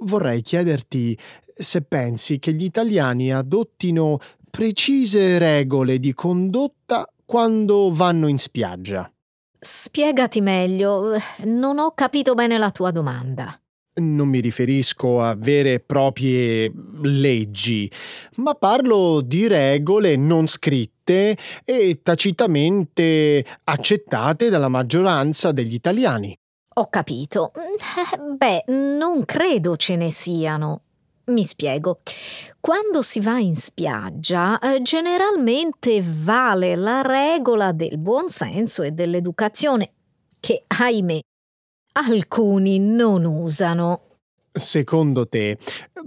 Vorrei 0.00 0.40
chiederti 0.40 1.18
se 1.58 1.82
pensi 1.82 2.38
che 2.38 2.52
gli 2.52 2.64
italiani 2.64 3.32
adottino 3.32 4.18
precise 4.56 5.36
regole 5.36 5.98
di 5.98 6.14
condotta 6.14 7.06
quando 7.26 7.92
vanno 7.92 8.26
in 8.26 8.38
spiaggia. 8.38 9.12
Spiegati 9.58 10.40
meglio, 10.40 11.18
non 11.44 11.78
ho 11.78 11.92
capito 11.92 12.32
bene 12.32 12.56
la 12.56 12.70
tua 12.70 12.90
domanda. 12.90 13.60
Non 14.00 14.28
mi 14.28 14.40
riferisco 14.40 15.20
a 15.20 15.34
vere 15.34 15.74
e 15.74 15.80
proprie 15.80 16.72
leggi, 17.02 17.90
ma 18.36 18.54
parlo 18.54 19.20
di 19.20 19.46
regole 19.46 20.16
non 20.16 20.46
scritte 20.46 21.36
e 21.62 22.00
tacitamente 22.02 23.44
accettate 23.64 24.48
dalla 24.48 24.68
maggioranza 24.68 25.52
degli 25.52 25.74
italiani. 25.74 26.34
Ho 26.78 26.88
capito. 26.88 27.52
Beh, 28.38 28.64
non 28.68 29.26
credo 29.26 29.76
ce 29.76 29.96
ne 29.96 30.10
siano. 30.10 30.80
Mi 31.26 31.44
spiego. 31.44 31.98
Quando 32.60 33.02
si 33.02 33.20
va 33.20 33.40
in 33.40 33.56
spiaggia, 33.56 34.60
eh, 34.60 34.80
generalmente 34.80 36.00
vale 36.02 36.76
la 36.76 37.02
regola 37.02 37.72
del 37.72 37.98
buon 37.98 38.28
senso 38.28 38.82
e 38.82 38.92
dell'educazione, 38.92 39.92
che, 40.38 40.62
ahimè, 40.66 41.18
alcuni 41.94 42.78
non 42.78 43.24
usano. 43.24 44.02
Secondo 44.52 45.26
te, 45.26 45.58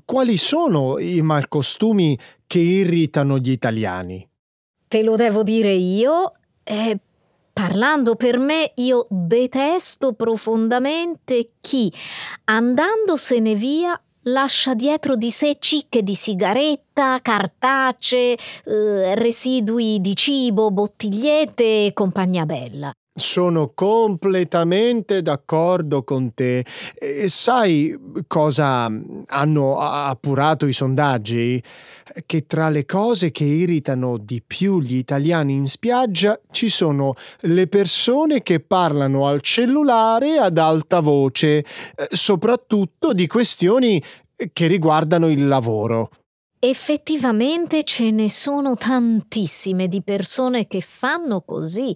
quali 0.06 0.38
sono 0.38 0.98
i 1.00 1.22
malcostumi 1.22 2.18
che 2.48 2.60
irritano 2.60 3.40
gli 3.40 3.52
italiani? 3.52 4.26
Te 4.88 5.04
lo 5.04 5.18
devo 5.18 5.44
dire 5.44 5.72
io? 5.72 6.34
Eh, 6.64 6.98
parlando 7.52 8.16
per 8.16 8.40
me, 8.40 8.72
io 8.76 9.06
detesto 9.10 10.14
profondamente 10.14 11.50
chi, 11.60 11.94
andandosene 12.46 13.54
via, 13.54 14.02
lascia 14.24 14.74
dietro 14.74 15.16
di 15.16 15.32
sé 15.32 15.58
cicche 15.60 16.04
di 16.04 16.16
sigaretta, 16.16 17.20
cartacee, 17.22 18.38
eh, 18.66 19.16
residui 19.16 20.00
di 20.02 20.16
cibo, 20.16 20.72
bottigliette 20.72 21.86
e 21.86 21.94
compagnia 21.94 22.46
bella. 22.46 22.92
Sono 23.20 23.74
completamente 23.76 25.22
d'accordo 25.22 26.04
con 26.04 26.34
te. 26.34 26.66
E 26.94 27.28
sai 27.28 27.94
cosa 28.28 28.90
hanno 29.28 29.78
appurato 29.78 30.66
i 30.66 30.74
sondaggi? 30.74 31.62
Che 32.26 32.48
tra 32.48 32.70
le 32.70 32.86
cose 32.86 33.32
che 33.32 33.44
irritano 33.44 34.18
di 34.18 34.42
più 34.46 34.80
gli 34.80 34.96
italiani 34.96 35.54
in 35.54 35.68
spiaggia 35.68 36.40
ci 36.50 36.70
sono 36.70 37.14
le 37.42 37.68
persone 37.68 38.42
che 38.42 38.62
parlano 38.62 39.28
al 39.28 39.42
cellulare 39.42 40.38
ad 40.38 40.58
alta 40.58 41.02
voce, 41.02 41.58
eh, 41.58 41.66
soprattutto 42.10 43.14
di 43.14 43.28
questioni 43.28 44.02
che 44.54 44.68
riguardano 44.68 45.30
il 45.30 45.48
lavoro. 45.48 46.10
Effettivamente 46.62 47.86
ce 47.86 48.12
ne 48.12 48.30
sono 48.30 48.76
tantissime 48.76 49.88
di 49.88 50.02
persone 50.02 50.68
che 50.68 50.82
fanno 50.82 51.40
così 51.40 51.96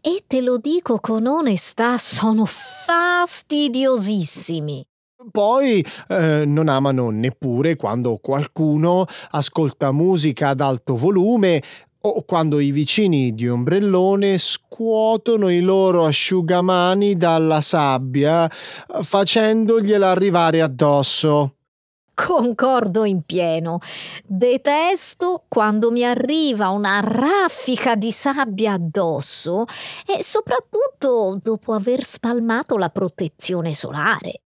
e 0.00 0.24
te 0.26 0.40
lo 0.40 0.58
dico 0.58 0.98
con 0.98 1.24
onestà, 1.26 1.98
sono 1.98 2.44
fastidiosissimi. 2.44 4.84
Poi 5.30 5.86
eh, 6.08 6.44
non 6.44 6.66
amano 6.66 7.10
neppure 7.10 7.76
quando 7.76 8.16
qualcuno 8.16 9.06
ascolta 9.30 9.92
musica 9.92 10.48
ad 10.48 10.60
alto 10.60 10.96
volume 10.96 11.62
o 12.00 12.24
quando 12.24 12.58
i 12.58 12.72
vicini 12.72 13.32
di 13.32 13.48
ombrellone 13.48 14.36
scuotono 14.36 15.48
i 15.48 15.60
loro 15.60 16.06
asciugamani 16.06 17.16
dalla 17.16 17.60
sabbia 17.60 18.50
facendogliela 18.50 20.10
arrivare 20.10 20.60
addosso. 20.60 21.58
Concordo 22.14 23.04
in 23.04 23.22
pieno. 23.22 23.78
Detesto 24.24 25.44
quando 25.48 25.90
mi 25.90 26.04
arriva 26.04 26.68
una 26.68 27.00
raffica 27.00 27.94
di 27.94 28.12
sabbia 28.12 28.74
addosso 28.74 29.64
e 30.06 30.22
soprattutto 30.22 31.38
dopo 31.42 31.72
aver 31.72 32.02
spalmato 32.04 32.76
la 32.76 32.90
protezione 32.90 33.72
solare. 33.72 34.42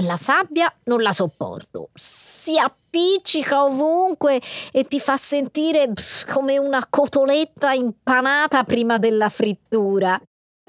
La 0.00 0.16
sabbia 0.16 0.70
non 0.84 1.00
la 1.00 1.12
sopporto. 1.12 1.88
Si 1.94 2.58
appiccica 2.58 3.64
ovunque 3.64 4.40
e 4.70 4.84
ti 4.84 5.00
fa 5.00 5.16
sentire 5.16 5.92
come 6.30 6.58
una 6.58 6.86
cotoletta 6.88 7.72
impanata 7.72 8.62
prima 8.64 8.98
della 8.98 9.30
frittura. 9.30 10.20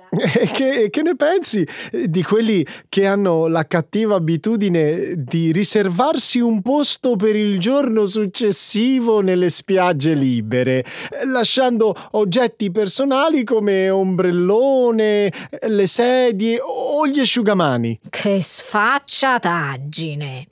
Che, 0.09 0.89
che, 0.89 1.01
ne 1.01 1.15
pensi 1.15 1.67
di 2.05 2.23
quelli 2.23 2.65
che 2.89 3.05
hanno 3.05 3.47
la 3.47 3.65
cattiva 3.67 4.15
abitudine 4.15 5.13
di 5.17 5.51
riservarsi 5.51 6.39
un 6.39 6.61
posto 6.61 7.15
per 7.15 7.35
il 7.35 7.59
giorno 7.59 8.05
successivo 8.05 9.21
nelle 9.21 9.49
spiagge 9.49 10.13
libere, 10.13 10.85
lasciando 11.25 11.95
oggetti 12.11 12.71
personali 12.71 13.43
come 13.43 13.89
ombrellone, 13.89 15.31
le 15.67 15.87
sedie 15.87 16.59
o 16.61 17.05
gli 17.07 17.19
asciugamani? 17.19 17.99
Che 18.09 18.41
sfacciataggine! 18.41 20.47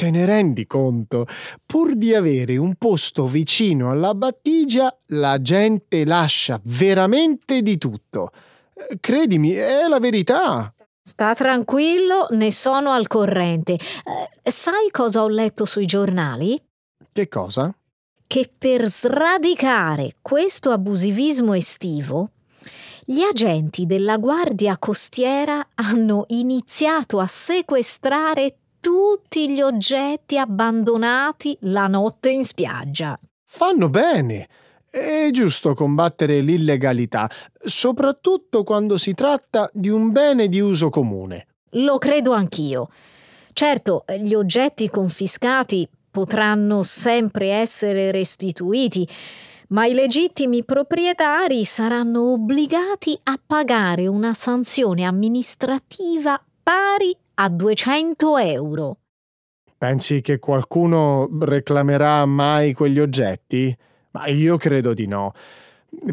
Te 0.00 0.10
ne 0.10 0.24
rendi 0.24 0.66
conto? 0.66 1.26
Pur 1.66 1.94
di 1.94 2.14
avere 2.14 2.56
un 2.56 2.76
posto 2.76 3.26
vicino 3.26 3.90
alla 3.90 4.14
battigia, 4.14 4.96
la 5.08 5.42
gente 5.42 6.06
lascia 6.06 6.58
veramente 6.64 7.60
di 7.60 7.76
tutto. 7.76 8.30
Credimi, 9.00 9.52
è 9.52 9.86
la 9.88 9.98
verità. 9.98 10.72
Sta 11.02 11.34
tranquillo, 11.34 12.28
ne 12.30 12.52
sono 12.52 12.90
al 12.90 13.06
corrente. 13.06 13.72
Eh, 13.72 14.50
sai 14.50 14.90
cosa 14.90 15.22
ho 15.22 15.28
letto 15.28 15.64
sui 15.64 15.86
giornali? 15.86 16.60
Che 17.12 17.28
cosa? 17.28 17.74
Che 18.26 18.50
per 18.56 18.86
sradicare 18.86 20.16
questo 20.22 20.70
abusivismo 20.70 21.54
estivo, 21.54 22.28
gli 23.04 23.22
agenti 23.22 23.86
della 23.86 24.18
Guardia 24.18 24.78
Costiera 24.78 25.66
hanno 25.74 26.26
iniziato 26.28 27.18
a 27.18 27.26
sequestrare 27.26 28.56
tutti 28.78 29.50
gli 29.50 29.60
oggetti 29.60 30.38
abbandonati 30.38 31.56
la 31.62 31.88
notte 31.88 32.30
in 32.30 32.44
spiaggia. 32.44 33.18
Fanno 33.44 33.88
bene. 33.88 34.48
È 34.90 35.28
giusto 35.30 35.72
combattere 35.72 36.40
l'illegalità, 36.40 37.30
soprattutto 37.60 38.64
quando 38.64 38.98
si 38.98 39.14
tratta 39.14 39.70
di 39.72 39.88
un 39.88 40.10
bene 40.10 40.48
di 40.48 40.58
uso 40.58 40.90
comune. 40.90 41.46
Lo 41.74 41.98
credo 41.98 42.32
anch'io. 42.32 42.88
Certo, 43.52 44.04
gli 44.18 44.34
oggetti 44.34 44.90
confiscati 44.90 45.88
potranno 46.10 46.82
sempre 46.82 47.50
essere 47.50 48.10
restituiti, 48.10 49.06
ma 49.68 49.86
i 49.86 49.94
legittimi 49.94 50.64
proprietari 50.64 51.64
saranno 51.64 52.32
obbligati 52.32 53.16
a 53.22 53.38
pagare 53.44 54.08
una 54.08 54.34
sanzione 54.34 55.04
amministrativa 55.04 56.42
pari 56.64 57.16
a 57.34 57.48
200 57.48 58.38
euro. 58.38 58.96
Pensi 59.78 60.20
che 60.20 60.40
qualcuno 60.40 61.28
reclamerà 61.42 62.26
mai 62.26 62.72
quegli 62.72 62.98
oggetti? 62.98 63.72
Ma 64.12 64.26
io 64.26 64.56
credo 64.56 64.92
di 64.94 65.06
no. 65.06 65.32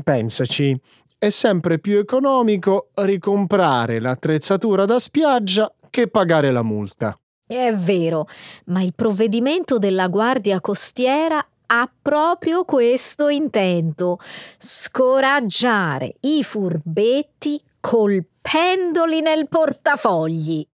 Pensaci, 0.03 0.79
è 1.17 1.29
sempre 1.29 1.79
più 1.79 1.97
economico 1.97 2.89
ricomprare 2.95 3.99
l'attrezzatura 3.99 4.85
da 4.85 4.99
spiaggia 4.99 5.73
che 5.89 6.07
pagare 6.07 6.51
la 6.51 6.63
multa. 6.63 7.17
È 7.45 7.73
vero, 7.73 8.27
ma 8.65 8.81
il 8.81 8.93
provvedimento 8.93 9.79
della 9.79 10.09
Guardia 10.09 10.59
Costiera 10.59 11.43
ha 11.67 11.91
proprio 12.01 12.65
questo 12.65 13.29
intento: 13.29 14.19
scoraggiare 14.59 16.15
i 16.21 16.43
furbetti 16.43 17.61
colpendoli 17.79 19.21
nel 19.21 19.47
portafogli. 19.47 20.67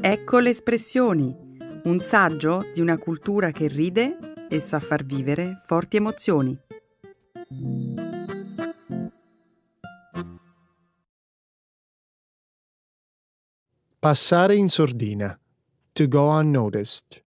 Ecco 0.00 0.38
le 0.38 0.50
espressioni 0.50 1.47
un 1.88 2.00
saggio 2.00 2.68
di 2.74 2.82
una 2.82 2.98
cultura 2.98 3.50
che 3.50 3.66
ride 3.66 4.46
e 4.50 4.60
sa 4.60 4.78
far 4.78 5.04
vivere 5.04 5.62
forti 5.64 5.96
emozioni. 5.96 6.56
Passare 13.98 14.54
in 14.54 14.68
sordina. 14.68 15.38
To 15.92 16.06
go 16.08 16.28
unnoticed. 16.28 17.24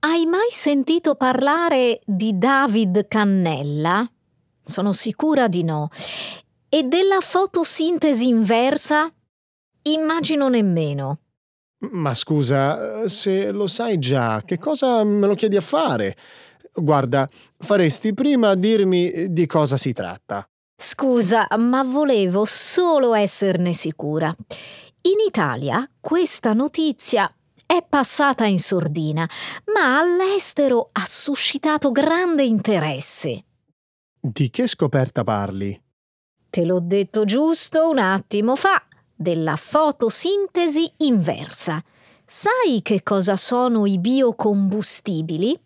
Hai 0.00 0.26
mai 0.26 0.50
sentito 0.50 1.14
parlare 1.14 2.00
di 2.04 2.36
David 2.36 3.08
Cannella? 3.08 4.08
Sono 4.62 4.92
sicura 4.92 5.48
di 5.48 5.64
no. 5.64 5.88
E 6.68 6.82
della 6.84 7.20
fotosintesi 7.20 8.28
inversa? 8.28 9.12
Immagino 9.82 10.48
nemmeno. 10.48 11.21
Ma 11.90 12.14
scusa, 12.14 13.08
se 13.08 13.50
lo 13.50 13.66
sai 13.66 13.98
già, 13.98 14.42
che 14.44 14.58
cosa 14.58 15.02
me 15.04 15.26
lo 15.26 15.34
chiedi 15.34 15.56
a 15.56 15.60
fare? 15.60 16.16
Guarda, 16.72 17.28
faresti 17.58 18.14
prima 18.14 18.54
dirmi 18.54 19.32
di 19.32 19.46
cosa 19.46 19.76
si 19.76 19.92
tratta. 19.92 20.46
Scusa, 20.76 21.46
ma 21.58 21.82
volevo 21.82 22.44
solo 22.44 23.14
esserne 23.14 23.72
sicura. 23.72 24.34
In 25.02 25.26
Italia 25.26 25.88
questa 26.00 26.52
notizia 26.52 27.32
è 27.66 27.84
passata 27.88 28.44
in 28.46 28.58
sordina, 28.58 29.28
ma 29.74 29.98
all'estero 29.98 30.90
ha 30.92 31.04
suscitato 31.04 31.90
grande 31.90 32.44
interesse. 32.44 33.44
Di 34.20 34.50
che 34.50 34.66
scoperta 34.68 35.24
parli? 35.24 35.80
Te 36.48 36.64
l'ho 36.64 36.80
detto 36.80 37.24
giusto 37.24 37.88
un 37.88 37.98
attimo 37.98 38.56
fa, 38.56 38.80
della 39.22 39.56
fotosintesi 39.56 40.92
inversa. 40.98 41.82
Sai 42.26 42.82
che 42.82 43.02
cosa 43.02 43.36
sono 43.36 43.86
i 43.86 43.98
biocombustibili? 43.98 45.58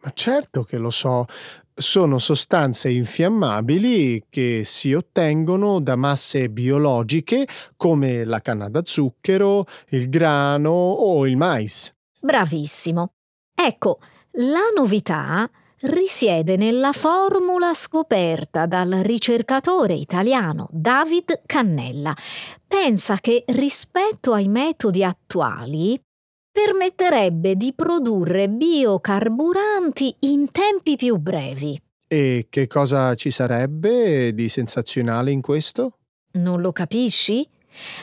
Ma 0.00 0.10
certo 0.12 0.64
che 0.64 0.76
lo 0.76 0.90
so. 0.90 1.26
Sono 1.74 2.18
sostanze 2.18 2.90
infiammabili 2.90 4.24
che 4.28 4.62
si 4.64 4.92
ottengono 4.92 5.80
da 5.80 5.94
masse 5.94 6.50
biologiche 6.50 7.46
come 7.76 8.24
la 8.24 8.40
canna 8.40 8.68
da 8.68 8.82
zucchero, 8.84 9.64
il 9.90 10.08
grano 10.08 10.70
o 10.70 11.24
il 11.26 11.36
mais. 11.36 11.94
Bravissimo. 12.20 13.12
Ecco, 13.54 14.00
la 14.32 14.70
novità 14.74 15.48
risiede 15.82 16.56
nella 16.56 16.92
formula 16.92 17.72
scoperta 17.74 18.66
dal 18.66 18.90
ricercatore 19.02 19.94
italiano 19.94 20.68
David 20.70 21.42
Cannella. 21.46 22.14
Pensa 22.66 23.16
che 23.16 23.44
rispetto 23.48 24.32
ai 24.32 24.48
metodi 24.48 25.04
attuali 25.04 26.00
permetterebbe 26.50 27.54
di 27.54 27.72
produrre 27.72 28.48
biocarburanti 28.48 30.16
in 30.20 30.50
tempi 30.50 30.96
più 30.96 31.16
brevi. 31.18 31.80
E 32.08 32.46
che 32.50 32.66
cosa 32.66 33.14
ci 33.14 33.30
sarebbe 33.30 34.34
di 34.34 34.48
sensazionale 34.48 35.30
in 35.30 35.40
questo? 35.40 35.98
Non 36.32 36.60
lo 36.60 36.72
capisci? 36.72 37.48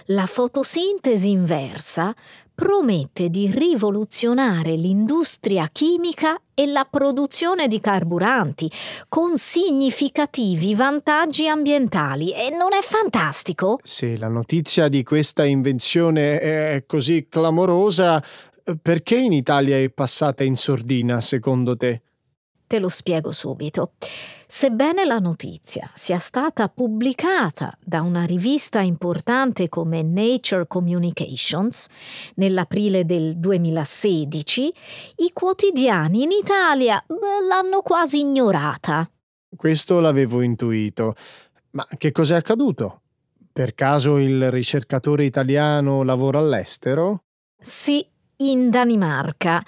La 0.06 0.26
fotosintesi 0.26 1.32
inversa 1.32 2.14
promette 2.56 3.30
di 3.30 3.52
rivoluzionare 3.52 4.76
l'industria 4.76 5.70
chimica 5.72 6.40
e 6.54 6.66
la 6.66 6.88
produzione 6.90 7.68
di 7.68 7.82
carburanti, 7.82 8.72
con 9.10 9.38
significativi 9.38 10.74
vantaggi 10.74 11.48
ambientali. 11.48 12.32
E 12.32 12.50
non 12.50 12.74
è 12.74 12.82
fantastico? 12.82 13.80
Se 13.84 14.18
la 14.18 14.30
notizia 14.30 14.88
di 14.88 15.04
questa 15.04 15.46
invenzione 15.46 16.40
è 16.40 16.84
così 16.88 17.28
clamorosa, 17.30 18.24
perché 18.82 19.18
in 19.18 19.34
Italia 19.34 19.78
è 19.78 19.90
passata 19.90 20.44
in 20.44 20.56
sordina, 20.56 21.20
secondo 21.22 21.76
te? 21.76 22.02
Te 22.66 22.80
lo 22.80 22.90
spiego 22.90 23.32
subito. 23.32 23.92
Sebbene 24.48 25.06
la 25.06 25.18
notizia 25.18 25.90
sia 25.96 26.20
stata 26.20 26.70
pubblicata 26.70 27.76
da 27.84 28.02
una 28.02 28.26
rivista 28.26 28.80
importante 28.80 29.70
come 29.70 30.04
Nature 30.04 30.68
Communications 30.68 31.88
nell'aprile 32.36 33.06
del 33.06 33.38
2016, 33.38 34.74
i 35.18 35.32
quotidiani 35.34 36.24
in 36.24 36.30
Italia 36.32 37.04
l'hanno 37.48 37.82
quasi 37.82 38.20
ignorata. 38.20 39.10
Questo 39.56 40.00
l'avevo 40.00 40.42
intuito. 40.42 41.16
Ma 41.72 41.88
che 41.98 42.12
cos'è 42.12 42.36
accaduto? 42.36 43.02
Per 43.52 43.74
caso 43.74 44.18
il 44.18 44.52
ricercatore 44.52 45.26
italiano 45.26 46.04
lavora 46.04 46.38
all'estero? 46.38 47.24
Sì, 47.60 48.06
in 48.38 48.70
Danimarca. 48.70 49.64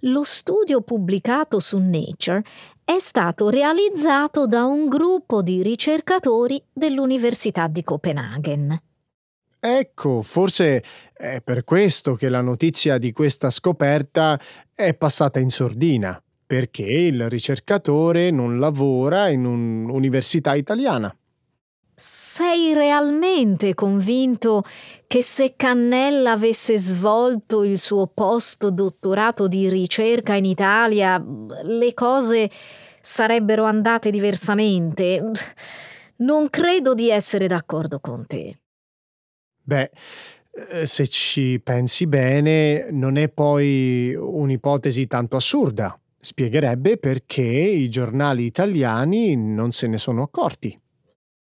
Lo 0.00 0.22
studio 0.22 0.82
pubblicato 0.82 1.58
su 1.58 1.78
Nature 1.78 2.42
è 2.90 2.98
stato 2.98 3.50
realizzato 3.50 4.48
da 4.48 4.64
un 4.64 4.88
gruppo 4.88 5.42
di 5.42 5.62
ricercatori 5.62 6.60
dell'Università 6.72 7.68
di 7.68 7.84
Copenaghen. 7.84 8.76
Ecco, 9.60 10.22
forse 10.22 10.82
è 11.12 11.40
per 11.40 11.62
questo 11.62 12.16
che 12.16 12.28
la 12.28 12.40
notizia 12.40 12.98
di 12.98 13.12
questa 13.12 13.48
scoperta 13.48 14.40
è 14.74 14.92
passata 14.94 15.38
in 15.38 15.50
sordina, 15.50 16.20
perché 16.44 16.82
il 16.82 17.28
ricercatore 17.28 18.32
non 18.32 18.58
lavora 18.58 19.28
in 19.28 19.44
un'università 19.44 20.56
italiana. 20.56 21.16
Sei 22.02 22.72
realmente 22.72 23.74
convinto 23.74 24.62
che 25.06 25.22
se 25.22 25.52
Cannella 25.54 26.32
avesse 26.32 26.78
svolto 26.78 27.62
il 27.62 27.78
suo 27.78 28.06
postdottorato 28.06 29.46
di 29.46 29.68
ricerca 29.68 30.32
in 30.32 30.46
Italia, 30.46 31.22
le 31.62 31.92
cose 31.92 32.50
sarebbero 33.02 33.64
andate 33.64 34.10
diversamente? 34.10 35.30
Non 36.16 36.48
credo 36.48 36.94
di 36.94 37.10
essere 37.10 37.46
d'accordo 37.46 38.00
con 38.00 38.24
te. 38.26 38.60
Beh, 39.62 39.90
eh, 40.70 40.86
se 40.86 41.06
ci 41.06 41.60
pensi 41.62 42.06
bene, 42.06 42.90
non 42.90 43.16
è 43.16 43.28
poi 43.28 44.14
un'ipotesi 44.14 45.06
tanto 45.06 45.36
assurda. 45.36 46.00
Spiegherebbe 46.18 46.96
perché 46.96 47.42
i 47.42 47.90
giornali 47.90 48.44
italiani 48.44 49.36
non 49.36 49.72
se 49.72 49.86
ne 49.86 49.98
sono 49.98 50.22
accorti. 50.22 50.80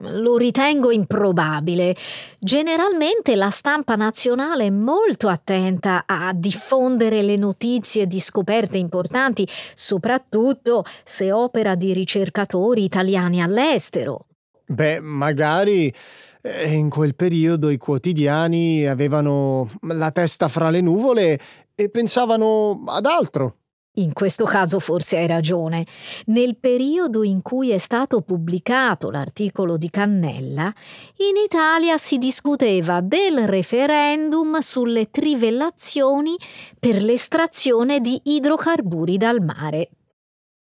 Lo 0.03 0.37
ritengo 0.37 0.91
improbabile. 0.91 1.95
Generalmente 2.39 3.35
la 3.35 3.49
stampa 3.49 3.95
nazionale 3.95 4.65
è 4.65 4.69
molto 4.69 5.27
attenta 5.27 6.03
a 6.07 6.33
diffondere 6.33 7.21
le 7.21 7.35
notizie 7.35 8.07
di 8.07 8.19
scoperte 8.19 8.77
importanti, 8.77 9.47
soprattutto 9.75 10.83
se 11.03 11.31
opera 11.31 11.75
di 11.75 11.93
ricercatori 11.93 12.83
italiani 12.83 13.41
all'estero. 13.41 14.25
Beh, 14.65 14.99
magari 15.01 15.93
eh, 16.41 16.71
in 16.71 16.89
quel 16.89 17.15
periodo 17.15 17.69
i 17.69 17.77
quotidiani 17.77 18.87
avevano 18.87 19.69
la 19.81 20.11
testa 20.11 20.47
fra 20.47 20.69
le 20.69 20.81
nuvole 20.81 21.39
e 21.75 21.89
pensavano 21.89 22.83
ad 22.87 23.05
altro. 23.05 23.57
In 23.95 24.13
questo 24.13 24.45
caso 24.45 24.79
forse 24.79 25.17
hai 25.17 25.27
ragione. 25.27 25.85
Nel 26.27 26.55
periodo 26.55 27.23
in 27.23 27.41
cui 27.41 27.71
è 27.71 27.77
stato 27.77 28.21
pubblicato 28.21 29.09
l'articolo 29.09 29.75
di 29.75 29.89
Cannella, 29.89 30.73
in 31.17 31.43
Italia 31.43 31.97
si 31.97 32.17
discuteva 32.17 33.01
del 33.01 33.47
referendum 33.47 34.59
sulle 34.59 35.09
trivellazioni 35.11 36.37
per 36.79 37.03
l'estrazione 37.03 37.99
di 37.99 38.17
idrocarburi 38.23 39.17
dal 39.17 39.41
mare. 39.41 39.89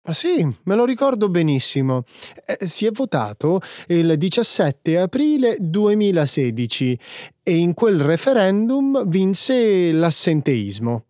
Ah 0.05 0.15
sì, 0.15 0.43
me 0.63 0.75
lo 0.75 0.87
ricordo 0.87 1.29
benissimo. 1.29 2.05
Eh, 2.47 2.67
si 2.67 2.87
è 2.87 2.91
votato 2.91 3.61
il 3.89 4.17
17 4.17 4.99
aprile 4.99 5.59
2016 5.61 6.99
e 7.43 7.57
in 7.57 7.75
quel 7.75 8.01
referendum 8.01 9.07
vinse 9.07 9.93
l'assenteismo 9.93 11.05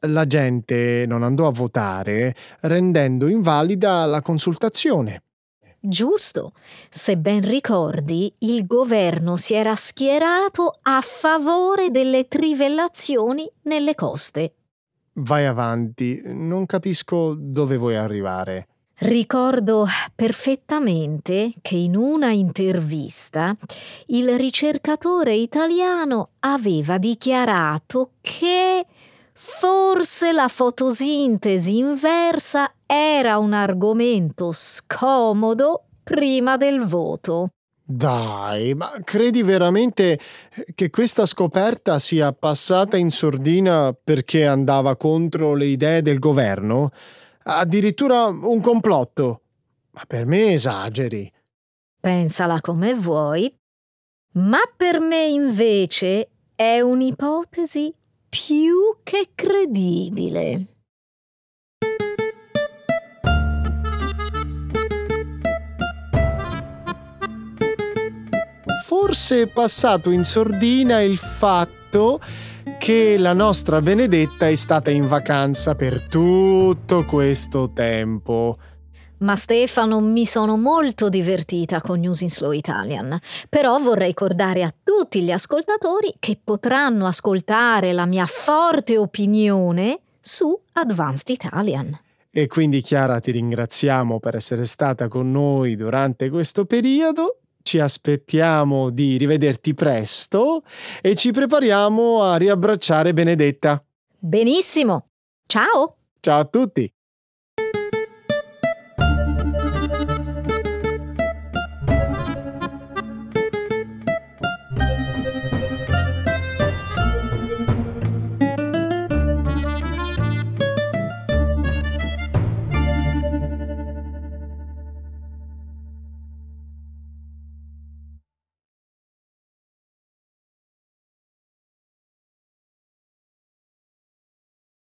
la 0.00 0.26
gente 0.26 1.04
non 1.06 1.22
andò 1.22 1.46
a 1.46 1.52
votare 1.52 2.34
rendendo 2.60 3.28
invalida 3.28 4.04
la 4.06 4.20
consultazione. 4.20 5.22
Giusto. 5.78 6.52
Se 6.90 7.16
ben 7.16 7.42
ricordi, 7.42 8.32
il 8.38 8.66
governo 8.66 9.36
si 9.36 9.54
era 9.54 9.76
schierato 9.76 10.78
a 10.82 11.00
favore 11.00 11.90
delle 11.90 12.26
trivellazioni 12.26 13.48
nelle 13.62 13.94
coste. 13.94 14.54
Vai 15.18 15.46
avanti, 15.46 16.20
non 16.24 16.66
capisco 16.66 17.34
dove 17.38 17.76
vuoi 17.76 17.96
arrivare. 17.96 18.66
Ricordo 18.98 19.86
perfettamente 20.14 21.52
che 21.60 21.76
in 21.76 21.96
una 21.96 22.30
intervista 22.30 23.54
il 24.06 24.36
ricercatore 24.38 25.34
italiano 25.34 26.30
aveva 26.40 26.96
dichiarato 26.96 28.12
che 28.22 28.86
Forse 29.38 30.32
la 30.32 30.48
fotosintesi 30.48 31.76
inversa 31.76 32.72
era 32.86 33.36
un 33.36 33.52
argomento 33.52 34.50
scomodo 34.50 35.88
prima 36.02 36.56
del 36.56 36.82
voto. 36.86 37.50
Dai, 37.84 38.72
ma 38.72 38.92
credi 39.04 39.42
veramente 39.42 40.18
che 40.74 40.88
questa 40.88 41.26
scoperta 41.26 41.98
sia 41.98 42.32
passata 42.32 42.96
in 42.96 43.10
sordina 43.10 43.92
perché 43.92 44.46
andava 44.46 44.96
contro 44.96 45.52
le 45.52 45.66
idee 45.66 46.00
del 46.00 46.18
governo? 46.18 46.90
Addirittura 47.42 48.24
un 48.24 48.62
complotto? 48.62 49.42
Ma 49.90 50.04
per 50.06 50.24
me 50.24 50.54
esageri. 50.54 51.30
Pensala 52.00 52.62
come 52.62 52.94
vuoi. 52.94 53.54
Ma 54.32 54.60
per 54.74 54.98
me 54.98 55.26
invece 55.26 56.30
è 56.54 56.80
un'ipotesi 56.80 57.94
più 58.28 58.96
che 59.02 59.30
credibile. 59.34 60.66
Forse 68.84 69.42
è 69.42 69.46
passato 69.48 70.10
in 70.10 70.24
sordina 70.24 71.00
il 71.00 71.16
fatto 71.16 72.20
che 72.78 73.16
la 73.18 73.32
nostra 73.32 73.80
Benedetta 73.80 74.48
è 74.48 74.54
stata 74.54 74.90
in 74.90 75.08
vacanza 75.08 75.74
per 75.74 76.06
tutto 76.08 77.04
questo 77.04 77.72
tempo. 77.72 78.58
Ma 79.18 79.34
Stefano, 79.34 80.00
mi 80.00 80.26
sono 80.26 80.58
molto 80.58 81.08
divertita 81.08 81.80
con 81.80 82.00
News 82.00 82.20
in 82.20 82.30
Slow 82.30 82.52
Italian, 82.52 83.18
però 83.48 83.78
vorrei 83.78 84.08
ricordare 84.08 84.62
a 84.62 84.74
tutti 84.82 85.22
gli 85.22 85.30
ascoltatori 85.30 86.14
che 86.18 86.38
potranno 86.42 87.06
ascoltare 87.06 87.92
la 87.92 88.04
mia 88.04 88.26
forte 88.26 88.98
opinione 88.98 90.00
su 90.20 90.58
Advanced 90.72 91.30
Italian. 91.30 91.98
E 92.30 92.46
quindi 92.48 92.82
Chiara 92.82 93.18
ti 93.18 93.30
ringraziamo 93.30 94.20
per 94.20 94.36
essere 94.36 94.66
stata 94.66 95.08
con 95.08 95.30
noi 95.30 95.76
durante 95.76 96.28
questo 96.28 96.66
periodo. 96.66 97.38
Ci 97.62 97.78
aspettiamo 97.78 98.90
di 98.90 99.16
rivederti 99.16 99.72
presto 99.72 100.62
e 101.00 101.14
ci 101.14 101.30
prepariamo 101.30 102.22
a 102.22 102.36
riabbracciare 102.36 103.14
Benedetta. 103.14 103.82
Benissimo. 104.18 105.08
Ciao. 105.46 105.96
Ciao 106.20 106.40
a 106.40 106.44
tutti. 106.44 106.92